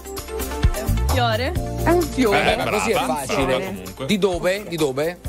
Fiore? 1.12 1.52
È 1.84 1.90
un 1.90 2.02
fiore. 2.02 2.54
Eh, 2.54 2.58
ma 2.58 2.70
così 2.70 2.92
è 2.92 2.94
brava, 2.94 3.16
facile. 3.16 3.46
brava 3.46 3.66
comunque. 3.66 4.06
Di 4.06 4.18
dove? 4.18 4.66
Di 4.70 4.76
dove? 4.78 5.20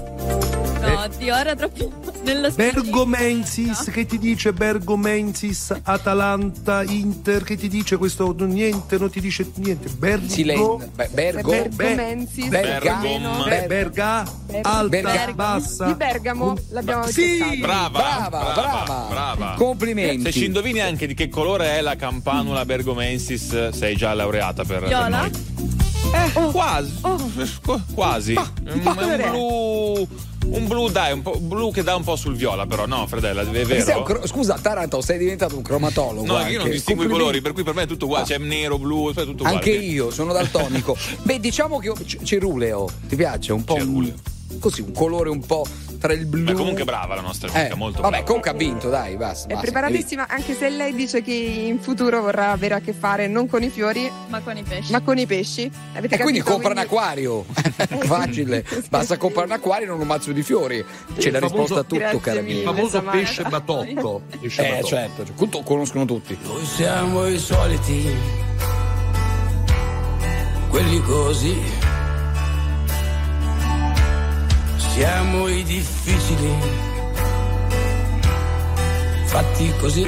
No, 1.03 1.09
di 1.19 1.31
ora 1.31 1.57
troppo 1.57 1.91
nello 2.23 2.49
Bergomensis, 2.53 3.91
che 3.91 4.07
ti 4.07 4.19
dice 4.19 4.53
Bergomensis, 4.53 5.75
Atalanta, 5.83 6.85
Inter, 6.85 7.43
che 7.43 7.57
ti 7.57 7.67
dice 7.69 7.97
questo? 7.97 8.33
Niente, 8.45 8.99
non 8.99 9.11
ti 9.11 9.21
dice 9.21 9.51
niente. 9.57 9.89
Bergo, 9.89 10.29
Silenzio. 10.29 10.91
Beh, 10.95 11.09
Bergo. 11.13 11.51
Be- 11.51 11.69
Bergomensis. 11.75 12.47
Bergamo. 12.47 13.43
Be- 13.45 13.65
Berga, 13.67 14.25
alta, 14.63 14.89
Berga- 14.89 15.33
bassa. 15.33 15.87
Di 15.87 15.95
Bergamo 15.95 16.55
l'abbiamo 16.71 17.07
Sì! 17.09 17.39
cercato. 17.39 17.59
Brava, 17.59 17.89
Brava, 18.29 18.53
brava. 18.53 19.07
brava. 19.09 19.55
Complimenti. 19.57 20.23
Se 20.23 20.31
ci 20.33 20.45
indovini 20.45 20.79
anche 20.81 21.09
di 21.09 21.15
che 21.15 21.29
colore 21.29 21.79
è 21.79 21.81
la 21.81 21.97
campanula 21.97 22.65
bergomensis, 22.65 23.71
sei 23.71 23.97
già 23.97 24.15
laureata 24.15 24.63
per, 24.65 24.79
per 24.81 24.89
Viola? 24.89 25.09
noi. 25.23 25.31
Eh, 26.15 26.51
quasi. 26.53 26.93
Qu- 27.65 27.81
Quasi. 27.93 28.35
di 28.35 28.71
Mm, 28.71 28.81
che 28.83 28.91
è 28.91 28.95
colore 28.95 29.17
è? 29.17 29.29
un 29.29 29.33
blu. 29.33 30.09
Un 30.45 30.67
blu, 30.67 30.89
dai, 30.89 31.13
un 31.13 31.23
po' 31.23 31.39
blu 31.39 31.71
che 31.71 31.83
dà 31.83 31.95
un 31.95 32.03
po' 32.05 32.17
sul 32.17 32.35
viola, 32.35 32.67
però, 32.67 32.87
no, 32.87 33.07
Fredella, 33.07 33.43
è 33.43 33.65
vero? 33.65 34.03
cro- 34.03 34.27
Scusa, 34.27 34.59
Taranto, 34.61 35.01
sei 35.01 35.19
diventato 35.19 35.57
un 35.57 35.63
cromatologo. 35.63 36.27
No, 36.27 36.37
anche. 36.37 36.51
io 36.53 36.59
non 36.59 36.71
distingo 36.71 37.05
i 37.05 37.09
colori, 37.09 37.41
per 37.41 37.53
cui 37.53 37.63
per 37.63 37.75
me 37.75 37.83
è 37.83 37.87
tutto 37.87 38.07
uguale. 38.07 38.25
C'è 38.25 38.39
nero, 38.39 38.79
blu, 38.79 39.11
è 39.11 39.15
tutto 39.15 39.31
uguale. 39.45 39.55
Anche 39.55 39.71
io 39.71 40.11
sono 40.11 40.33
daltonico. 40.33 40.97
Beh, 41.23 41.39
diciamo 41.41 41.79
che 41.79 41.93
c- 42.05 42.23
ceruleo, 42.23 42.89
ti 43.09 43.17
piace? 43.17 43.53
Un 43.53 43.65
po' 43.65 43.75
un, 43.75 44.13
così, 44.59 44.81
un 44.83 44.93
colore 44.93 45.31
un 45.31 45.41
po' 45.45 45.65
tra 46.03 46.13
il 46.13 46.27
blu. 46.27 46.43
Ma 46.43 46.53
comunque 46.53 46.85
brava 46.85 47.15
la 47.15 47.21
nostra 47.21 47.49
amica, 47.51 47.73
Eh, 47.73 47.77
molto 47.77 48.01
vabbè, 48.01 48.11
brava. 48.11 48.25
comunque 48.27 48.51
ha 48.51 48.55
vinto, 48.55 48.89
dai, 48.91 49.17
basta. 49.17 49.47
È 49.49 49.53
basta. 49.55 49.63
preparatissima 49.71 50.27
anche 50.29 50.55
se 50.57 50.69
lei 50.69 50.95
dice 50.95 51.23
che 51.23 51.33
in 51.33 51.79
futuro 51.81 52.21
vorrà 52.21 52.51
avere 52.51 52.75
a 52.75 52.81
che 52.81 52.93
fare 52.93 53.29
non 53.29 53.47
con 53.49 53.63
i 53.63 53.71
fiori 53.71 54.11
Ma 54.27 54.41
con 54.41 54.57
i 54.57 54.63
pesci. 54.65 54.91
ma 54.93 55.01
con 55.01 55.17
i 55.19 55.27
pesci. 55.27 55.71
Avete 55.95 56.17
E 56.17 56.19
quindi 56.19 56.41
capito? 56.41 56.55
compra 56.57 56.73
un 56.73 56.79
acquario. 56.79 57.45
Facile. 58.03 58.65
Basta 58.91 59.17
comprare 59.17 59.47
un 59.47 59.53
acquario 59.53 59.87
e 59.87 59.89
non 59.91 60.01
un 60.01 60.07
mazzo 60.07 60.33
di 60.33 60.43
fiori. 60.43 60.85
C'è 61.17 61.31
la 61.31 61.39
Il 61.39 61.45
famoso- 61.45 61.77
risposta 61.77 61.79
a 61.81 61.85
tutto, 62.11 62.19
cara 62.21 62.41
mia. 62.41 62.55
Il 62.57 62.63
famoso 62.63 63.03
pesce 63.03 63.43
batocco. 63.45 64.23
Pesce 64.41 64.63
Eh, 64.67 64.69
batocco. 64.71 64.87
certo, 64.89 65.25
cioè, 65.25 65.35
tutto- 65.37 65.63
conoscono 65.63 66.05
tutti. 66.05 66.37
Noi 66.43 66.65
siamo 66.65 67.27
i 67.27 67.39
soliti, 67.39 68.11
quelli 70.69 71.01
così. 71.03 71.57
Siamo 74.91 75.49
i 75.49 75.63
difficili, 75.63 76.55
fatti 79.25 79.73
così. 79.81 80.07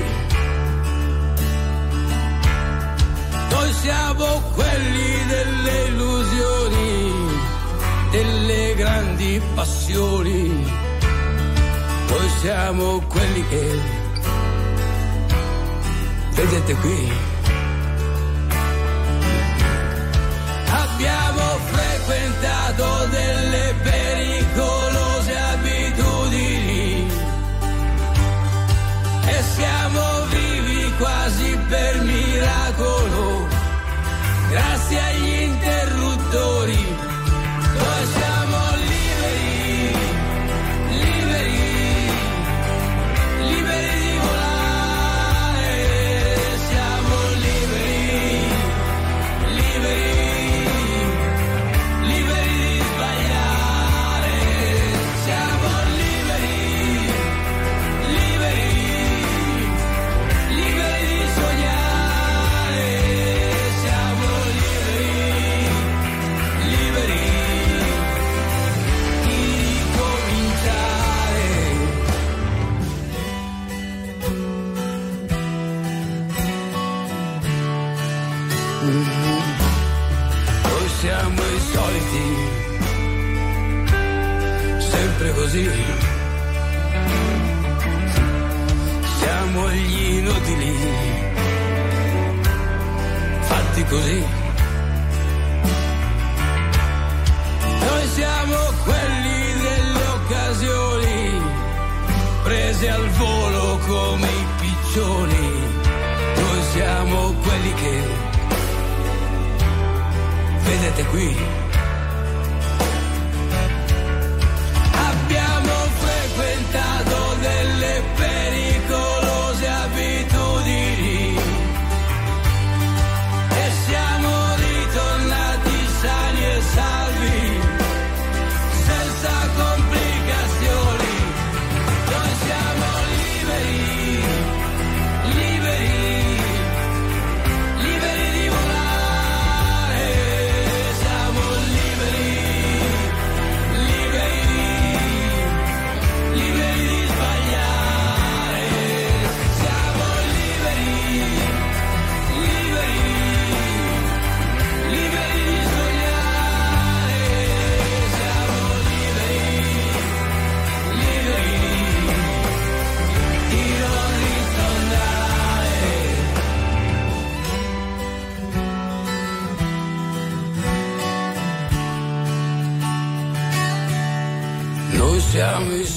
Noi 3.51 3.73
siamo 3.73 4.25
quelli 4.55 5.27
delle 5.27 5.85
illusioni, 5.87 7.13
delle 8.11 8.75
grandi 8.75 9.41
passioni. 9.55 10.83
Noi 12.09 12.29
siamo 12.41 13.01
quelli 13.09 13.49
che 13.49 13.81
vedete 16.35 16.75
qui. 16.75 17.13
Abbiamo 20.67 21.59
frequentato 21.73 23.07
delle 23.11 23.44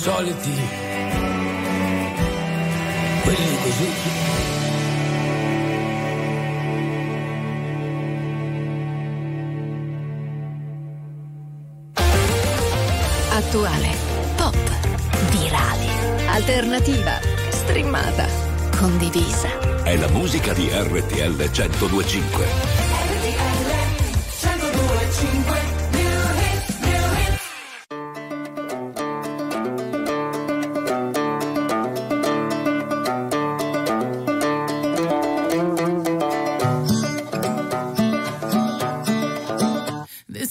soliti, 0.08 0.67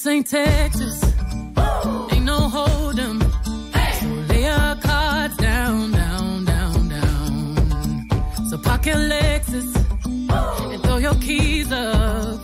Ain't 0.09 0.27
Texas. 0.29 1.03
Ain't 2.13 2.25
no 2.25 2.39
hold'em. 2.49 3.21
So 4.01 4.07
lay 4.29 4.45
your 4.45 4.77
cards 4.81 5.37
down, 5.37 5.91
down, 5.91 6.45
down, 6.45 6.89
down. 6.89 8.09
So 8.49 8.57
park 8.59 8.87
your 8.87 8.97
Lexus 8.97 9.75
and 10.73 10.83
throw 10.85 10.99
your 10.99 11.15
keys 11.17 11.73
up. 11.73 12.41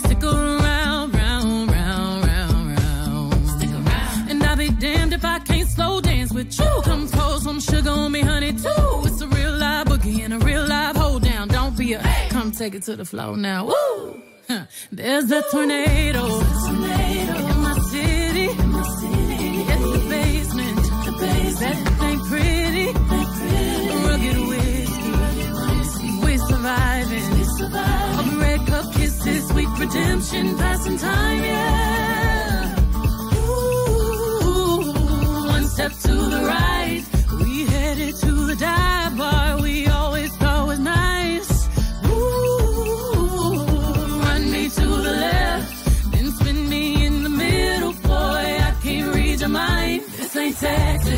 Stick 0.00 0.22
around, 0.22 1.14
round, 1.14 1.70
round, 1.70 2.26
round, 2.26 2.78
round. 2.78 3.48
Stick 3.56 3.70
around. 3.70 4.30
And 4.30 4.42
I'll 4.42 4.56
be 4.56 4.68
damned 4.68 5.14
if 5.14 5.24
I 5.24 5.38
can't 5.38 5.68
slow 5.68 6.02
dance 6.02 6.30
with 6.32 6.58
you. 6.58 6.82
Come 6.84 7.08
pour 7.08 7.40
some 7.40 7.60
sugar 7.60 7.90
on 7.90 8.12
me, 8.12 8.20
honey, 8.20 8.52
too. 8.52 9.02
It's 9.06 9.20
a 9.22 9.28
real 9.28 9.52
live 9.52 9.86
boogie 9.86 10.20
and 10.24 10.34
a 10.34 10.38
real 10.40 10.66
live 10.66 10.96
hold 10.96 11.22
down. 11.22 11.48
Don't 11.48 11.76
be 11.76 11.94
a 11.94 12.02
come 12.28 12.52
take 12.52 12.74
it 12.74 12.82
to 12.82 12.96
the 12.96 13.06
floor 13.06 13.34
now. 13.36 13.64
Woo! 13.64 14.22
There's 14.92 15.30
a 15.30 15.42
tornado. 15.50 16.24
In 16.24 16.80
my 17.60 17.78
city. 17.90 18.48
It's 19.70 19.86
the 19.92 20.00
basement. 20.08 21.78
Ain't 22.02 22.22
pretty. 22.28 22.86
Rugged 24.06 24.38
whiskey. 24.48 26.10
We're 26.22 26.38
surviving. 26.38 27.28
Red 28.38 28.66
cup 28.66 28.94
kisses, 28.94 29.48
sweet 29.48 29.68
redemption, 29.78 30.56
passing 30.56 30.96
time, 30.96 31.42
yeah. 31.44 32.76
Ooh, 33.36 34.92
one 35.46 35.66
step 35.66 35.92
to 35.92 36.14
the 36.14 36.42
right. 36.46 37.04
We 37.40 37.66
headed 37.66 38.14
to 38.16 38.46
the 38.46 38.56
dive 38.56 39.16
bar 39.18 39.60
we 39.60 39.86
always 39.88 40.17
Texas, 50.60 51.17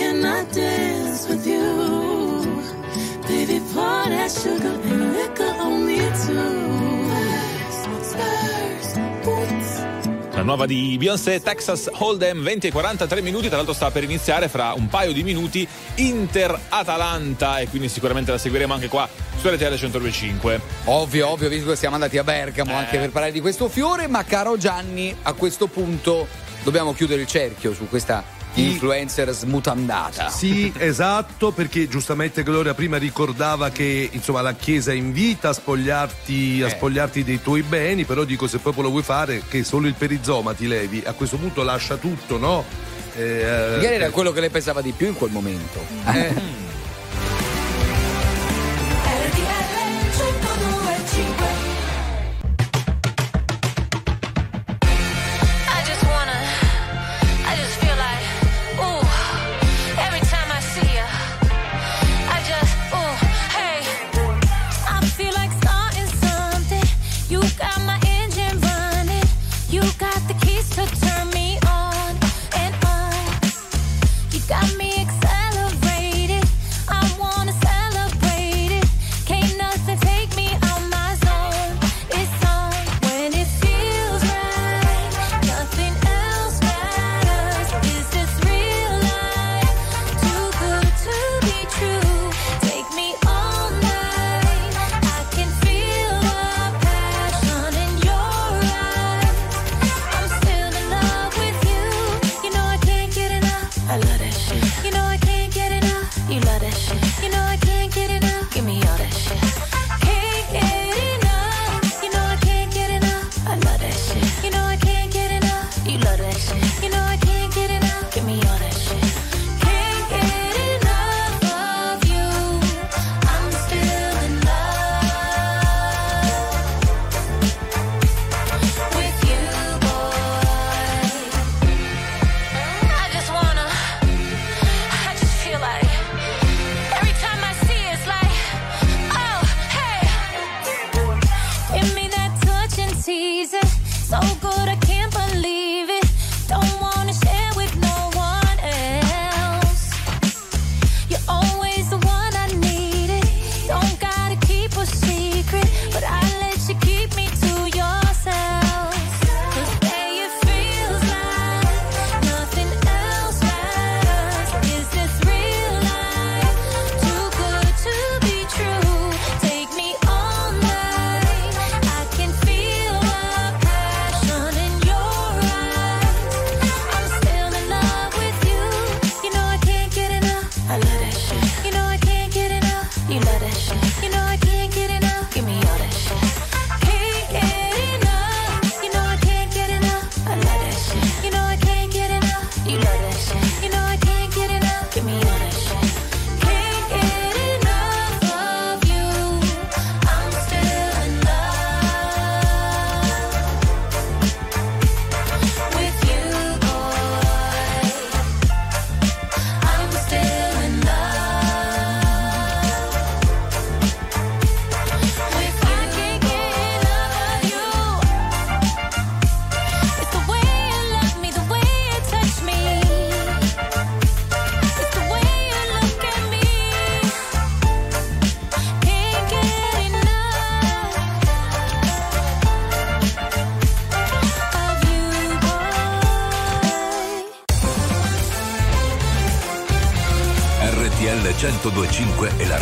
If 0.00 0.24
I 0.24 0.44
dance 0.52 1.28
with 1.28 1.46
you. 1.46 2.38
Baby, 3.26 3.60
pour 3.72 4.08
that 4.08 4.30
sugar 4.30 4.78
and 4.82 5.12
liquor 5.12 5.54
on 5.60 5.84
me 5.84 5.98
too. 6.24 7.08
Spurs, 7.70 8.94
boots. 9.22 9.78
La 10.32 10.42
nuova 10.42 10.66
di 10.66 10.96
Beyoncé, 10.98 11.40
Texas 11.42 11.88
Hold'em, 11.92 12.42
20 12.42 12.68
e 12.68 12.72
43 12.72 13.20
minuti, 13.20 13.48
tra 13.48 13.56
l'altro 13.56 13.74
sta 13.74 13.90
per 13.90 14.04
iniziare 14.04 14.48
fra 14.48 14.72
un 14.74 14.88
paio 14.88 15.12
di 15.12 15.22
minuti 15.22 15.68
Inter-Atalanta 15.96 17.58
e 17.58 17.68
quindi 17.68 17.88
sicuramente 17.88 18.30
la 18.30 18.38
seguiremo 18.38 18.72
anche 18.72 18.88
qua 18.88 19.08
su 19.36 19.48
RTL 19.48 19.64
1025. 19.66 20.60
Ovvio, 20.84 21.28
ovvio, 21.28 21.48
visto 21.48 21.68
che 21.70 21.76
siamo 21.76 21.94
andati 21.94 22.16
a 22.18 22.24
Bergamo 22.24 22.72
Eh. 22.72 22.74
anche 22.74 22.98
per 22.98 23.10
parlare 23.10 23.32
di 23.32 23.40
questo 23.40 23.68
fiore, 23.68 24.06
ma 24.08 24.24
caro 24.24 24.56
Gianni, 24.56 25.14
a 25.22 25.34
questo 25.34 25.66
punto 25.66 26.26
dobbiamo 26.62 26.94
chiudere 26.94 27.20
il 27.20 27.26
cerchio 27.26 27.72
su 27.74 27.86
questa 27.88 28.24
influencer 28.54 29.30
smutandata. 29.32 30.28
Sì, 30.30 30.72
esatto, 30.76 31.50
perché 31.52 31.88
giustamente 31.88 32.42
Gloria 32.42 32.74
prima 32.74 32.96
ricordava 32.98 33.70
che 33.70 34.08
insomma 34.12 34.40
la 34.40 34.54
Chiesa 34.54 34.92
invita 34.92 35.50
a 35.50 35.52
spogliarti, 35.52 36.60
a 36.62 36.66
Eh. 36.66 36.70
spogliarti 36.70 37.24
dei 37.24 37.40
tuoi 37.40 37.62
beni, 37.62 38.04
però 38.04 38.24
dico 38.24 38.46
se 38.46 38.58
proprio 38.58 38.84
lo 38.84 38.90
vuoi 38.90 39.02
fare 39.02 39.42
che 39.48 39.62
solo 39.64 39.86
il 39.86 39.94
perizoma 39.94 40.52
ti 40.54 40.66
levi, 40.66 41.02
a 41.04 41.12
questo 41.12 41.36
punto 41.36 41.62
lascia 41.62 41.96
tutto, 41.96 42.38
no? 42.38 42.64
Eh, 43.16 43.72
Magari 43.76 43.94
era 43.96 44.10
quello 44.10 44.32
che 44.32 44.40
le 44.40 44.50
pesava 44.50 44.80
di 44.80 44.92
più 44.92 45.08
in 45.08 45.14
quel 45.14 45.30
momento. 45.30 45.80
Eh. 46.06 46.68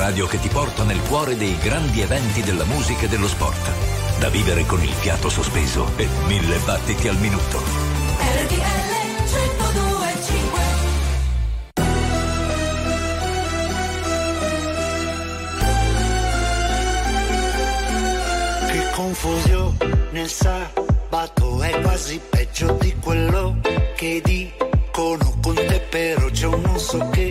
Radio 0.08 0.26
che 0.26 0.40
ti 0.40 0.48
porta 0.48 0.84
nel 0.84 1.02
cuore 1.02 1.36
dei 1.36 1.58
grandi 1.58 2.00
eventi 2.00 2.42
della 2.42 2.64
musica 2.64 3.04
e 3.04 3.08
dello 3.08 3.28
sport. 3.28 4.18
Da 4.18 4.30
vivere 4.30 4.64
con 4.64 4.82
il 4.82 4.88
fiato 4.88 5.28
sospeso 5.28 5.86
e 5.96 6.08
mille 6.26 6.56
battiti 6.60 7.08
al 7.08 7.18
minuto. 7.18 7.58
RTL 7.58 8.56
1025 9.26 10.60
Che 18.66 18.90
confusione 18.94 19.76
nel 20.12 20.28
sabato 20.30 21.60
è 21.60 21.80
quasi 21.82 22.18
peggio 22.30 22.78
di 22.80 22.96
quello 22.98 23.58
che 23.94 24.22
dicono 24.24 25.36
con 25.42 25.54
te, 25.54 25.80
però 25.90 26.30
c'è 26.30 26.46
un 26.46 26.62
non 26.62 26.78
so 26.78 27.10
che 27.10 27.27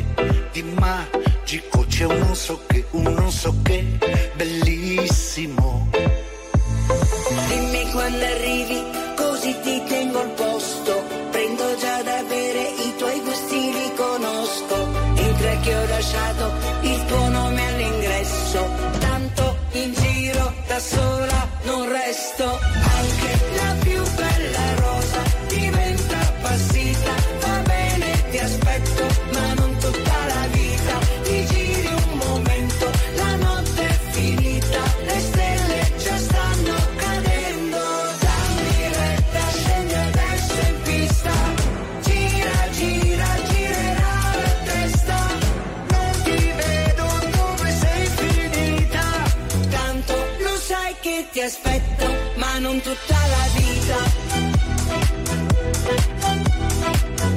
aspetto, 52.07 52.39
ma 52.39 52.59
non 52.59 52.81
tutta 52.81 53.17
la 53.27 53.47
vita. 53.59 53.97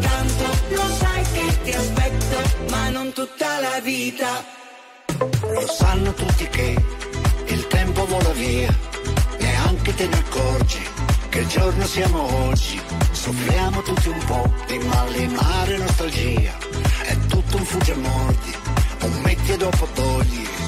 Tanto 0.00 0.44
lo 0.68 0.94
sai 0.98 1.24
che 1.32 1.62
ti 1.62 1.72
aspetto, 1.72 2.36
ma 2.70 2.88
non 2.90 3.12
tutta 3.12 3.60
la 3.60 3.80
vita. 3.82 4.44
Lo 5.42 5.66
sanno 5.66 6.12
tutti 6.14 6.48
che 6.48 6.76
il 7.46 7.66
tempo 7.66 8.06
vola 8.06 8.32
via, 8.32 8.74
neanche 9.38 9.94
te 9.94 10.06
ne 10.06 10.16
accorgi 10.16 10.88
che 11.28 11.38
il 11.40 11.46
giorno 11.48 11.84
siamo 11.84 12.48
oggi. 12.48 12.80
Soffriamo 13.10 13.82
tutti 13.82 14.08
un 14.08 14.24
po' 14.24 14.52
di 14.66 14.78
malinare 14.78 15.76
nostalgia, 15.76 16.56
è 17.02 17.16
tutto 17.26 17.56
un 17.56 17.64
fugge 17.64 17.94
mordi, 17.94 18.54
un 19.02 19.20
metti 19.22 19.52
e 19.52 19.56
dopo 19.56 19.86
togli. 19.94 20.59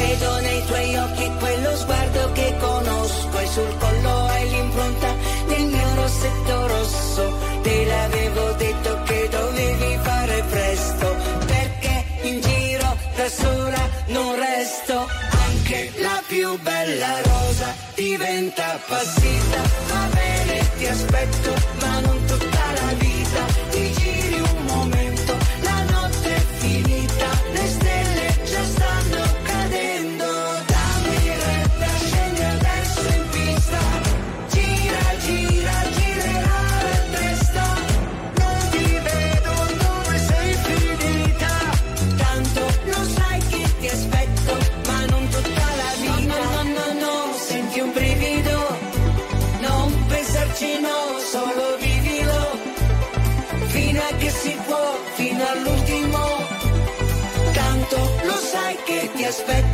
Vedo 0.00 0.40
nei 0.40 0.64
tuoi 0.64 0.96
occhi 0.96 1.30
quello 1.38 1.76
sguardo 1.76 2.32
che 2.32 2.56
conosco 2.58 3.38
e 3.38 3.46
sul 3.46 3.76
collo 3.78 4.24
hai 4.28 4.48
l'impronta 4.48 5.14
del 5.46 5.64
mio 5.66 5.94
rossetto 5.94 6.66
rosso. 6.68 7.38
Te 7.62 7.84
l'avevo 7.84 8.52
detto 8.52 9.02
che 9.04 9.28
dovevi 9.30 9.98
fare 10.02 10.44
presto, 10.48 11.16
perché 11.46 12.04
in 12.22 12.40
giro 12.40 12.96
da 13.14 13.28
sola 13.28 13.88
non 14.06 14.36
resto. 14.36 15.06
Anche 15.46 15.92
la 15.98 16.22
più 16.26 16.58
bella 16.60 17.20
rosa 17.20 17.74
diventa 17.94 18.74
appassita. 18.74 19.60
Va 19.88 20.08
bene, 20.14 20.70
ti 20.78 20.86
aspetto, 20.86 21.54
ma 21.80 22.00
non 22.00 22.16
tutta 22.24 22.29
che 59.30 59.69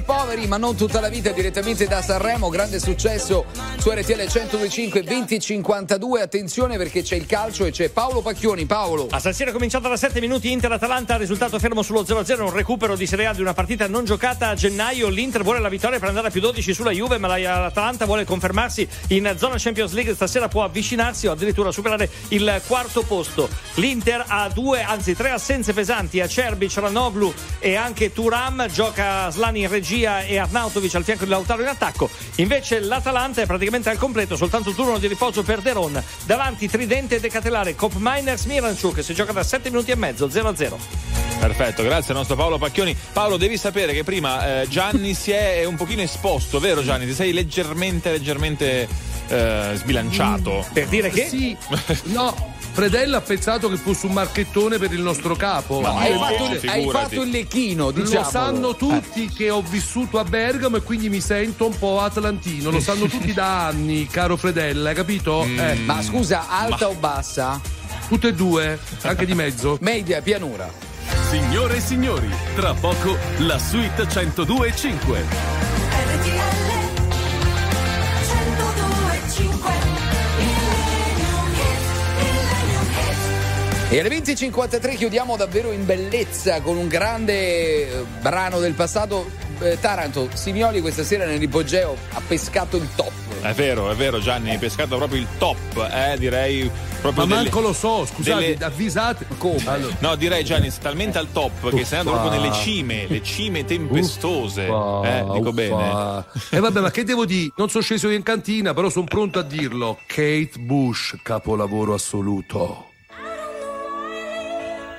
e 0.00 0.02
poveri, 0.02 0.46
ma 0.46 0.56
non 0.56 0.74
tutta 0.76 1.00
la 1.00 1.08
vita, 1.08 1.30
direttamente 1.30 1.86
da 1.86 2.02
Sanremo, 2.02 2.48
grande 2.48 2.80
successo 2.80 3.44
su 3.78 3.90
RTL 3.90 4.26
125 4.26 5.02
2052. 5.02 6.20
Attenzione 6.20 6.76
perché 6.76 7.02
c'è 7.02 7.16
il 7.16 7.26
calcio 7.26 7.64
e 7.64 7.70
c'è 7.70 7.90
Paolo 7.90 8.20
Pacchioni. 8.22 8.66
Paolo. 8.66 9.08
A 9.10 9.32
Siro 9.32 9.50
è 9.50 9.52
cominciata 9.52 9.88
da 9.88 9.96
7 9.96 10.20
minuti 10.20 10.50
Inter-Atalanta, 10.50 11.16
risultato 11.16 11.58
fermo 11.58 11.82
sullo 11.82 12.02
0-0, 12.02 12.40
un 12.42 12.52
recupero 12.52 12.96
di 12.96 13.06
Serie 13.06 13.26
A 13.26 13.34
di 13.34 13.40
una 13.40 13.52
partita 13.52 13.86
non 13.86 14.04
giocata 14.04 14.48
a 14.48 14.54
gennaio. 14.54 15.08
L'Inter 15.08 15.42
vuole 15.42 15.60
la 15.60 15.68
vittoria 15.68 15.98
per 15.98 16.08
andare 16.08 16.28
a 16.28 16.30
più 16.30 16.40
12 16.40 16.74
sulla 16.74 16.90
Juve, 16.90 17.18
ma 17.18 17.36
l'Atalanta 17.36 18.06
vuole 18.06 18.24
confermarsi 18.24 18.88
in 19.08 19.32
zona 19.36 19.56
Champions 19.58 19.92
League. 19.92 20.14
Stasera 20.14 20.48
può 20.48 20.64
avvicinarsi 20.64 21.26
o 21.26 21.32
addirittura 21.32 21.70
superare 21.70 22.08
il 22.28 22.60
quarto 22.66 23.02
posto. 23.02 23.48
L'Inter 23.74 24.24
ha 24.26 24.48
due, 24.48 24.82
anzi 24.82 25.14
tre 25.14 25.30
assenze 25.30 25.72
pesanti, 25.72 26.20
a 26.20 26.26
Cerbic, 26.26 26.74
Ranoglu 26.76 27.32
e 27.58 27.76
anche 27.76 28.12
Turam. 28.12 28.68
Gioca 28.68 29.30
Slani 29.30 29.60
in 29.60 29.68
regia 29.68 29.89
e 29.98 30.38
Arnautovic 30.38 30.94
al 30.94 31.04
fianco 31.04 31.24
di 31.24 31.30
Lautaro 31.30 31.62
in 31.62 31.68
attacco. 31.68 32.08
Invece 32.36 32.80
l'Atalanta 32.80 33.42
è 33.42 33.46
praticamente 33.46 33.90
al 33.90 33.98
completo, 33.98 34.36
soltanto 34.36 34.70
un 34.70 34.74
turno 34.74 34.98
di 34.98 35.06
riposo 35.06 35.42
per 35.42 35.60
Deron. 35.60 36.02
Davanti 36.24 36.68
Tridente 36.68 37.16
e 37.16 37.20
Decatelare, 37.20 37.74
Cop 37.74 37.94
Miners, 37.98 38.44
Miranchuk. 38.44 39.02
Si 39.02 39.14
gioca 39.14 39.32
da 39.32 39.42
7 39.42 39.70
minuti 39.70 39.90
e 39.90 39.96
mezzo, 39.96 40.26
0-0. 40.26 40.76
Perfetto, 41.40 41.82
grazie 41.82 42.12
al 42.12 42.18
nostro 42.18 42.36
Paolo 42.36 42.58
Pacchioni. 42.58 42.94
Paolo, 43.12 43.36
devi 43.36 43.56
sapere 43.56 43.92
che 43.92 44.04
prima 44.04 44.60
eh, 44.60 44.68
Gianni 44.68 45.14
si 45.14 45.30
è 45.30 45.64
un 45.64 45.76
pochino 45.76 46.02
esposto, 46.02 46.60
vero 46.60 46.82
Gianni? 46.82 47.06
Ti 47.06 47.14
sei 47.14 47.32
leggermente, 47.32 48.10
leggermente 48.10 48.86
eh, 49.28 49.72
sbilanciato. 49.74 50.66
Per 50.72 50.86
dire 50.88 51.08
che? 51.08 51.28
Sì, 51.28 51.56
no. 52.04 52.49
Fredella 52.72 53.18
ha 53.18 53.20
pensato 53.20 53.68
che 53.68 53.76
fosse 53.76 54.06
un 54.06 54.12
marchettone 54.12 54.78
per 54.78 54.92
il 54.92 55.00
nostro 55.02 55.34
capo. 55.36 55.80
Io 55.80 55.86
hai, 55.88 56.12
fatto, 56.18 56.44
il- 56.52 56.68
hai 56.68 56.88
fatto 56.90 57.22
il 57.22 57.30
lecchino, 57.30 57.86
Lo 57.86 57.90
diciamo. 57.92 58.28
sanno 58.30 58.74
tutti 58.76 59.28
che 59.28 59.50
ho 59.50 59.60
vissuto 59.62 60.18
a 60.18 60.24
Bergamo 60.24 60.76
e 60.76 60.82
quindi 60.82 61.08
mi 61.10 61.20
sento 61.20 61.66
un 61.66 61.76
po' 61.78 62.00
atlantino. 62.00 62.70
Lo 62.70 62.80
sanno 62.80 63.06
tutti 63.06 63.32
da 63.32 63.66
anni, 63.66 64.06
caro 64.06 64.36
Fredella, 64.36 64.90
hai 64.90 64.94
capito? 64.94 65.42
Eh. 65.44 65.74
Ma 65.84 66.00
scusa, 66.02 66.48
alta 66.48 66.88
o 66.88 66.94
bassa? 66.94 67.60
Tutte 68.08 68.28
e 68.28 68.34
due, 68.34 68.78
anche 69.02 69.26
di 69.26 69.34
mezzo. 69.34 69.76
Media, 69.82 70.22
pianura. 70.22 70.68
Signore 71.28 71.76
e 71.76 71.80
signori, 71.80 72.28
tra 72.54 72.72
poco 72.74 73.16
la 73.38 73.58
suite 73.58 74.04
102.5. 74.04 75.59
E 83.92 83.98
alle 83.98 84.08
20.53 84.08 84.94
chiudiamo 84.96 85.36
davvero 85.36 85.72
in 85.72 85.84
bellezza 85.84 86.60
con 86.60 86.76
un 86.76 86.86
grande 86.86 87.90
eh, 87.90 88.04
brano 88.20 88.60
del 88.60 88.74
passato. 88.74 89.28
Eh, 89.62 89.78
Taranto, 89.80 90.28
Simioli 90.32 90.80
questa 90.80 91.02
sera 91.02 91.26
nell'ipogeo 91.26 91.94
ha 92.12 92.20
pescato 92.26 92.76
il 92.78 92.88
top. 92.94 93.10
È 93.42 93.52
vero, 93.52 93.90
è 93.90 93.94
vero 93.96 94.18
Gianni, 94.20 94.50
hai 94.50 94.58
pescato 94.58 94.96
proprio 94.96 95.20
il 95.20 95.26
top, 95.38 95.90
eh, 95.92 96.16
direi 96.18 96.70
proprio 97.00 97.26
Ma 97.26 97.34
delle- 97.34 97.42
manco 97.50 97.60
lo 97.60 97.72
so, 97.74 98.06
scusate, 98.06 98.52
delle- 98.54 98.64
avvisate. 98.64 99.26
Come? 99.36 99.60
Allora, 99.66 99.94
No, 99.98 100.14
direi 100.14 100.44
Gianni, 100.44 100.70
talmente 100.80 101.18
al 101.18 101.30
top 101.32 101.70
che 101.74 101.84
stai 101.84 101.98
andando 101.98 102.20
Uffa. 102.20 102.28
proprio 102.30 102.40
nelle 102.50 102.62
cime, 102.62 103.06
le 103.08 103.22
cime 103.22 103.64
tempestose. 103.64 104.66
uffa, 104.68 105.18
eh, 105.18 105.22
dico 105.24 105.48
uffa. 105.48 105.52
bene. 105.52 106.24
E 106.50 106.58
vabbè, 106.60 106.80
ma 106.80 106.90
che 106.92 107.02
devo 107.04 107.26
dire? 107.26 107.50
Non 107.56 107.68
sono 107.68 107.82
sceso 107.82 108.08
in 108.08 108.22
cantina, 108.22 108.72
però 108.72 108.88
sono 108.88 109.04
pronto 109.06 109.40
a 109.40 109.42
dirlo. 109.42 109.98
Kate 110.06 110.52
Bush, 110.60 111.16
capolavoro 111.22 111.92
assoluto. 111.92 112.89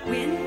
When 0.04 0.41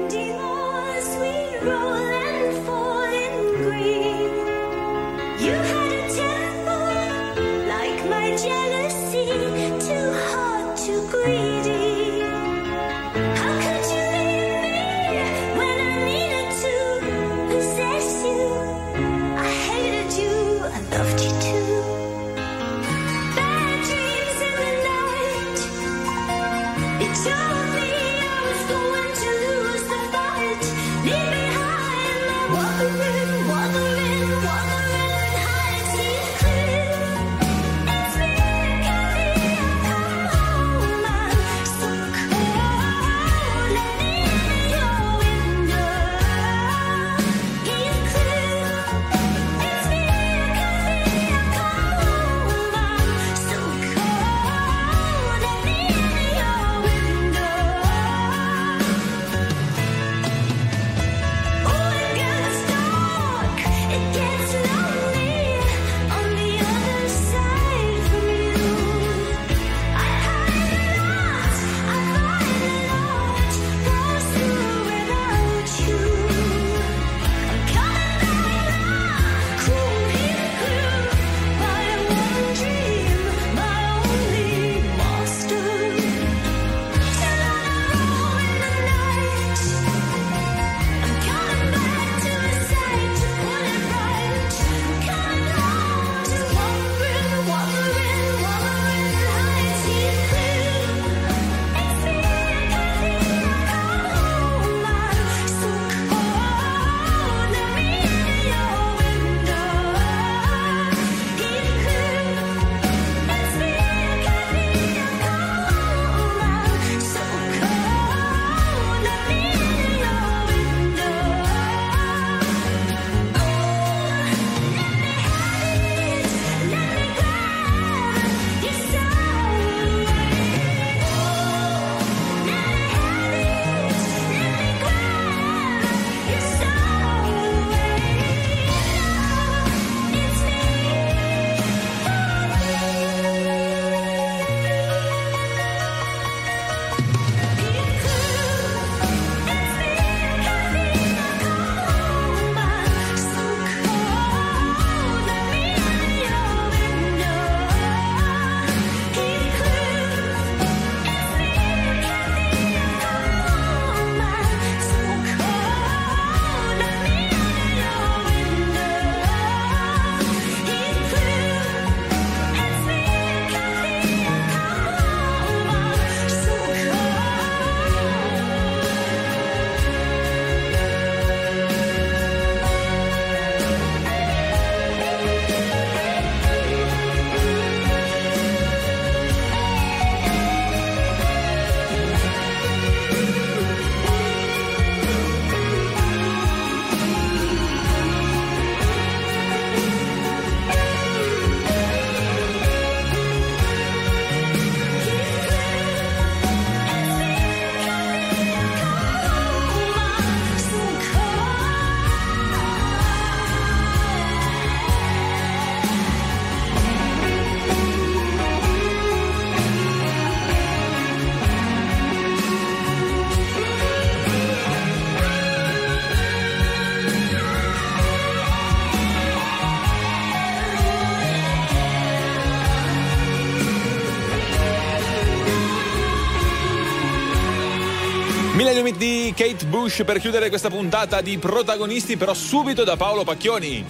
Hit 238.86 238.97
di 238.97 239.32
Kate 239.36 239.65
Bush 239.66 240.02
per 240.05 240.19
chiudere 240.19 240.48
questa 240.48 240.69
puntata 240.69 241.20
di 241.20 241.39
protagonisti, 241.39 242.16
però 242.16 242.35
subito 242.35 242.85
da 242.85 242.97
Paolo 242.97 243.24
Pacchioni. 243.24 243.85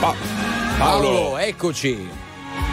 Pa- 0.00 0.14
Paolo, 0.78 1.10
Paolo, 1.10 1.38
eccoci. 1.38 2.27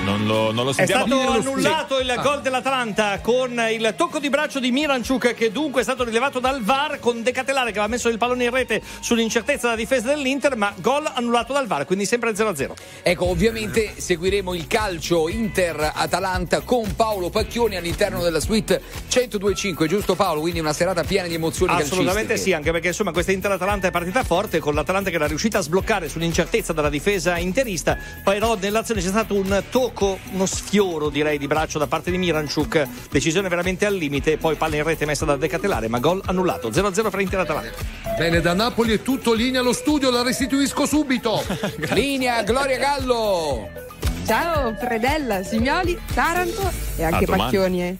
Non 0.06 0.26
lo, 0.26 0.52
non 0.52 0.66
lo 0.66 0.72
È 0.72 0.74
sentiamo. 0.74 1.06
stato 1.08 1.30
annullato 1.40 2.00
il 2.00 2.10
Ah. 2.12 2.22
gol 2.22 2.42
dell'Atalanta 2.42 3.20
con 3.20 3.60
il 3.72 3.94
tocco 3.98 4.20
di 4.20 4.30
braccio 4.30 4.60
di 4.60 4.72
Miranchuk 4.72 5.34
che 5.34 5.52
dunque 5.52 5.82
è 5.82 5.84
stato 5.84 6.04
rilevato 6.04 6.40
dal 6.40 6.62
VAR 6.64 7.00
con 7.00 7.24
De 7.24 7.32
Catelare 7.32 7.72
che 7.72 7.80
aveva 7.80 7.88
messo 7.94 8.08
il 8.10 8.18
pallone 8.18 8.44
in 8.46 8.52
rete 8.52 8.82
sull'incertezza 9.00 9.68
della 9.68 9.76
difesa 9.80 10.08
dell'Inter 10.14 10.56
ma 10.56 10.74
gol 10.78 11.10
annullato 11.14 11.54
dal 11.54 11.66
VAR 11.68 11.86
quindi 11.86 12.06
sempre 12.06 12.34
0-0. 12.36 12.76
Ecco, 13.02 13.26
ovviamente 13.30 13.94
seguiremo 13.98 14.54
il 14.54 14.68
calcio 14.68 15.28
Inter-Atalanta 15.28 16.62
con 16.62 16.96
Paolo 16.96 17.30
Pacchioni 17.30 17.76
all'interno 17.76 18.22
della 18.22 18.40
suite 18.40 18.82
1025, 19.12 19.88
giusto 19.88 20.16
Paolo? 20.16 20.42
Quindi 20.42 20.60
una 20.60 20.74
serata 20.74 21.04
piena 21.04 21.28
di 21.28 21.34
emozioni 21.34 21.72
Assolutamente 21.72 22.28
calcistiche. 22.34 22.44
sì, 22.50 22.54
anche 22.54 22.72
perché 22.72 22.88
insomma 22.90 23.12
questa 23.12 23.32
Inter-Atalanta 23.32 23.88
è 23.88 23.92
partita 23.92 24.24
forte 24.24 24.60
con 24.60 24.76
l'Atalanta 24.76 25.10
che 25.10 25.16
era 25.16 25.28
riuscita 25.28 25.58
a 25.60 25.62
sbloccare 25.62 26.10
sull'incertezza 26.10 26.74
della 26.74 26.90
difesa 26.90 27.38
interista, 27.38 27.98
però 28.24 28.56
nell'azione 28.60 29.02
c'è 29.02 29.08
stato 29.08 29.34
un 29.36 29.64
tocco 29.70 29.94
tocco, 29.96 30.20
uno 30.34 30.46
sfioro 30.46 31.10
direi 31.10 31.38
di 31.38 31.48
braccio 31.48 31.80
da 31.80 31.88
parte 31.88 32.12
di 32.12 32.18
Miranchuk, 32.18 32.86
decisione 33.10 33.48
veramente 33.48 33.86
al 33.86 33.96
limite, 33.96 34.38
poi 34.38 34.56
palla 34.56 34.76
in 34.76 34.84
rete 34.84 35.06
messa 35.06 35.24
da 35.24 35.38
Decatelare, 35.38 35.88
ma 35.88 36.00
gol 36.00 36.22
annullato, 36.26 36.70
0-0 36.70 37.10
fra 37.10 37.22
Inter 37.22 37.40
e 37.40 37.42
Atalanta. 37.42 37.78
Bene, 38.18 38.42
da 38.42 38.54
Napoli 38.54 38.94
è 38.94 39.02
tutto, 39.02 39.34
linea 39.34 39.62
allo 39.62 39.74
studio, 39.74 40.12
la 40.12 40.22
restituisco 40.22 40.86
subito. 40.86 41.42
Linea 41.94 42.44
Gloria 42.44 42.78
Gallo. 42.78 43.70
Ciao, 44.26 44.74
Predella, 44.74 45.44
Signoli, 45.44 45.98
Taranto 46.14 46.70
e 46.98 47.04
anche. 47.04 47.26
Pacchioni. 47.26 48.00